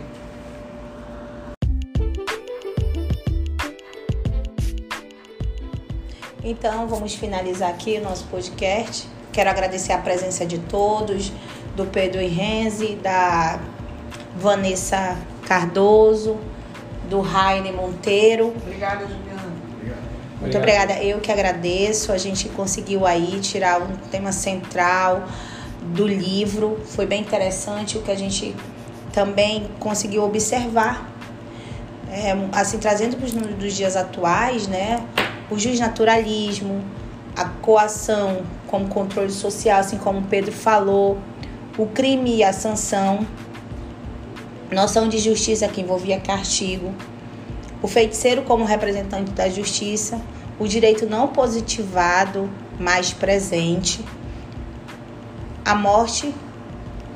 Então, 6.43 6.87
vamos 6.87 7.15
finalizar 7.15 7.71
aqui 7.71 7.99
o 7.99 8.03
nosso 8.03 8.25
podcast. 8.27 9.09
Quero 9.33 9.51
agradecer 9.51 9.93
a 9.93 9.99
presença 9.99 10.47
de 10.47 10.59
todos, 10.59 11.33
do 11.75 11.85
Pedro 11.87 12.21
Henrique, 12.21 12.97
da 13.03 13.61
Vanessa 14.37 15.19
Cardoso, 15.47 16.39
do 17.11 17.21
Raine 17.21 17.73
Monteiro. 17.73 18.55
Obrigada. 18.57 19.26
Muito 20.46 20.59
obrigada. 20.59 20.94
Eu 21.02 21.20
que 21.20 21.32
agradeço. 21.32 22.12
A 22.12 22.18
gente 22.18 22.48
conseguiu 22.48 23.04
aí 23.04 23.40
tirar 23.40 23.82
um 23.82 23.96
tema 24.11 24.30
central 24.30 25.26
do 25.82 26.06
livro. 26.06 26.80
Foi 26.87 27.04
bem 27.04 27.20
interessante 27.20 27.98
o 27.98 28.02
que 28.02 28.11
a 28.12 28.14
gente 28.14 28.54
também 29.12 29.68
conseguiu 29.80 30.22
observar. 30.22 31.11
É, 32.09 32.32
assim, 32.52 32.78
trazendo 32.78 33.16
para 33.16 33.66
os 33.66 33.74
dias 33.74 33.96
atuais, 33.96 34.68
né? 34.68 35.04
O 35.50 35.59
justnaturalismo, 35.59 36.85
a 37.37 37.44
coação 37.44 38.42
como 38.68 38.87
controle 38.88 39.32
social, 39.32 39.80
assim 39.80 39.98
como 39.98 40.20
o 40.20 40.22
Pedro 40.22 40.52
falou, 40.52 41.18
o 41.76 41.87
crime 41.87 42.37
e 42.37 42.44
a 42.44 42.52
sanção, 42.52 43.26
noção 44.70 45.09
de 45.09 45.18
justiça 45.18 45.66
que 45.68 45.80
envolvia 45.80 46.20
castigo, 46.20 46.94
o 47.82 47.88
feiticeiro 47.88 48.42
como 48.42 48.64
representante 48.64 49.30
da 49.32 49.48
justiça, 49.48 50.20
o 50.59 50.66
direito 50.66 51.07
não 51.07 51.29
positivado, 51.29 52.51
mais 52.79 53.12
presente, 53.12 54.05
a 55.64 55.75
morte, 55.75 56.33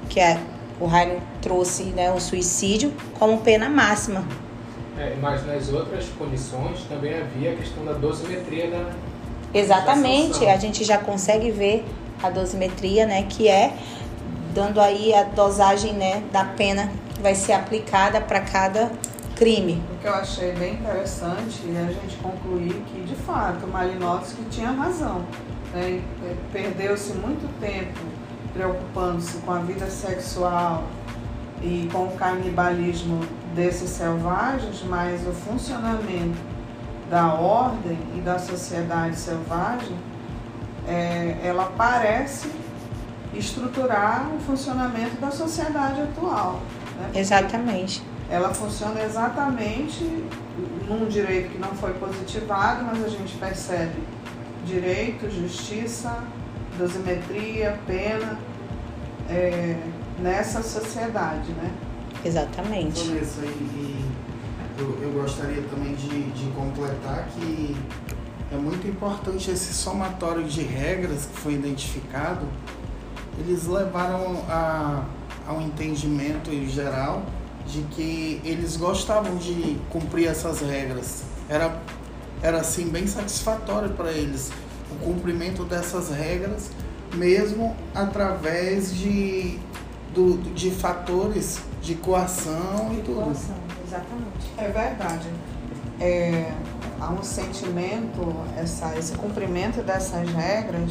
que 0.09 0.18
é, 0.18 0.40
o 0.81 0.87
Rainer 0.87 1.20
trouxe 1.40 1.85
né, 1.85 2.11
o 2.12 2.20
suicídio, 2.20 2.92
como 3.18 3.38
pena 3.38 3.68
máxima. 3.68 4.24
É, 4.98 5.14
mas 5.20 5.46
nas 5.46 5.68
outras 5.72 6.05
punições 6.07 6.81
também 6.88 7.14
havia 7.14 7.53
a 7.53 7.57
questão 7.57 7.85
da 7.85 7.92
dosimetria 7.92 8.70
da. 8.70 8.90
Exatamente, 9.53 10.44
da 10.44 10.53
a 10.53 10.57
gente 10.57 10.85
já 10.85 10.98
consegue 10.98 11.50
ver 11.50 11.85
a 12.22 12.29
dosimetria, 12.29 13.07
né, 13.07 13.24
que 13.29 13.48
é 13.48 13.72
dando 14.53 14.81
aí 14.81 15.14
a 15.14 15.22
dosagem 15.22 15.92
né, 15.94 16.22
da 16.33 16.44
pena 16.44 16.90
que 17.14 17.22
vai 17.22 17.35
ser 17.35 17.53
aplicada 17.53 18.20
para 18.20 18.40
cada 18.40 18.90
crime. 19.40 19.83
O 19.94 19.98
que 20.03 20.07
eu 20.07 20.14
achei 20.14 20.53
bem 20.53 20.74
interessante 20.74 21.62
é 21.74 21.87
a 21.88 21.90
gente 21.90 22.14
concluir 22.18 22.74
que, 22.88 23.00
de 23.00 23.14
fato, 23.14 23.66
Malinowski 23.66 24.44
tinha 24.50 24.70
razão. 24.70 25.24
Né? 25.72 26.03
Perdeu-se 26.53 27.14
muito 27.14 27.48
tempo 27.59 27.98
preocupando-se 28.53 29.38
com 29.38 29.53
a 29.53 29.61
vida 29.61 29.87
sexual 29.88 30.85
e 31.62 31.88
com 31.90 32.05
o 32.05 32.16
canibalismo 32.16 33.20
desses 33.55 33.88
selvagens, 33.88 34.85
mas 34.87 35.26
o 35.26 35.33
funcionamento 35.33 36.38
da 37.09 37.33
ordem 37.33 37.98
e 38.14 38.20
da 38.20 38.38
sociedade 38.38 39.16
selvagem, 39.16 39.96
é, 40.87 41.38
ela 41.42 41.72
parece 41.79 42.50
estruturar 43.33 44.29
o 44.37 44.40
funcionamento 44.40 45.16
da 45.18 45.31
sociedade 45.31 46.03
atual. 46.03 46.61
Né? 46.98 47.20
Exatamente. 47.20 48.10
Ela 48.30 48.54
funciona 48.54 49.02
exatamente 49.02 50.04
num 50.88 51.06
direito 51.08 51.50
que 51.50 51.58
não 51.58 51.74
foi 51.74 51.92
positivado, 51.94 52.84
mas 52.84 53.04
a 53.04 53.08
gente 53.08 53.36
percebe 53.36 54.00
direito, 54.64 55.28
justiça, 55.30 56.22
dosimetria, 56.78 57.78
pena 57.86 58.38
é, 59.28 59.76
nessa 60.18 60.62
sociedade, 60.62 61.50
né? 61.52 61.70
Exatamente. 62.24 63.08
Vanessa, 63.08 63.40
e, 63.44 64.04
eu, 64.78 64.98
eu 65.02 65.10
gostaria 65.12 65.62
também 65.62 65.94
de, 65.94 66.30
de 66.30 66.50
completar 66.52 67.26
que 67.34 67.76
é 68.52 68.56
muito 68.56 68.86
importante 68.86 69.50
esse 69.50 69.74
somatório 69.74 70.44
de 70.44 70.62
regras 70.62 71.26
que 71.26 71.38
foi 71.38 71.54
identificado 71.54 72.46
eles 73.40 73.66
levaram 73.66 74.44
a, 74.48 75.04
a 75.46 75.52
um 75.52 75.62
entendimento 75.62 76.50
geral 76.66 77.22
de 77.70 77.83
que 77.83 78.40
eles 78.44 78.76
gostavam 78.76 79.37
de 79.37 79.78
cumprir 79.90 80.28
essas 80.28 80.61
regras. 80.61 81.22
Era, 81.48 81.80
era 82.42 82.61
assim 82.61 82.88
bem 82.88 83.06
satisfatório 83.06 83.90
para 83.90 84.11
eles 84.12 84.50
o 84.90 85.04
cumprimento 85.04 85.64
dessas 85.64 86.11
regras, 86.11 86.70
mesmo 87.14 87.76
através 87.94 88.94
de, 88.94 89.59
do, 90.14 90.38
de 90.52 90.70
fatores 90.70 91.61
de 91.80 91.94
coação 91.94 92.90
e 92.92 93.02
tudo. 93.02 93.22
Coação, 93.24 93.56
exatamente. 93.87 94.52
É 94.59 94.68
verdade. 94.68 95.28
É, 96.00 96.52
há 97.00 97.11
um 97.11 97.22
sentimento, 97.22 98.35
essa, 98.56 98.96
esse 98.98 99.12
cumprimento 99.12 99.83
dessas 99.83 100.28
regras, 100.30 100.90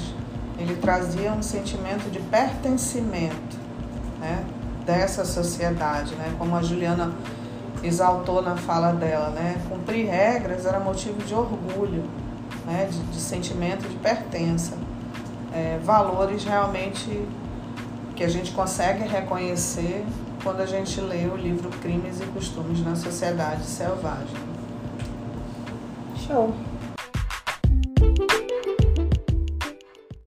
ele 0.58 0.76
trazia 0.76 1.32
um 1.32 1.42
sentimento 1.42 2.10
de 2.12 2.20
pertencimento 2.20 3.58
né, 4.20 4.44
dessa 4.90 5.24
sociedade, 5.24 6.16
né, 6.16 6.34
como 6.40 6.56
a 6.56 6.64
Juliana 6.64 7.14
exaltou 7.84 8.42
na 8.42 8.58
fala 8.58 8.92
dela, 8.92 9.30
né, 9.30 9.62
cumprir 9.70 10.08
regras 10.08 10.66
era 10.66 10.80
motivo 10.80 11.22
de 11.24 11.36
orgulho, 11.36 12.06
né, 12.66 12.90
de, 12.92 12.98
de 12.98 13.22
sentimento 13.22 13.88
de 13.88 13.96
pertença, 13.98 14.74
é, 15.54 15.78
valores 15.84 16.44
realmente 16.44 17.24
que 18.16 18.24
a 18.24 18.28
gente 18.28 18.52
consegue 18.52 19.08
reconhecer 19.08 20.04
quando 20.44 20.62
a 20.62 20.66
gente 20.66 21.00
lê 21.00 21.28
o 21.28 21.36
livro 21.36 21.70
Crimes 21.82 22.20
e 22.20 22.26
Costumes 22.26 22.84
na 22.84 22.96
Sociedade 22.96 23.66
Selvagem. 23.66 24.38
Show. 26.16 26.52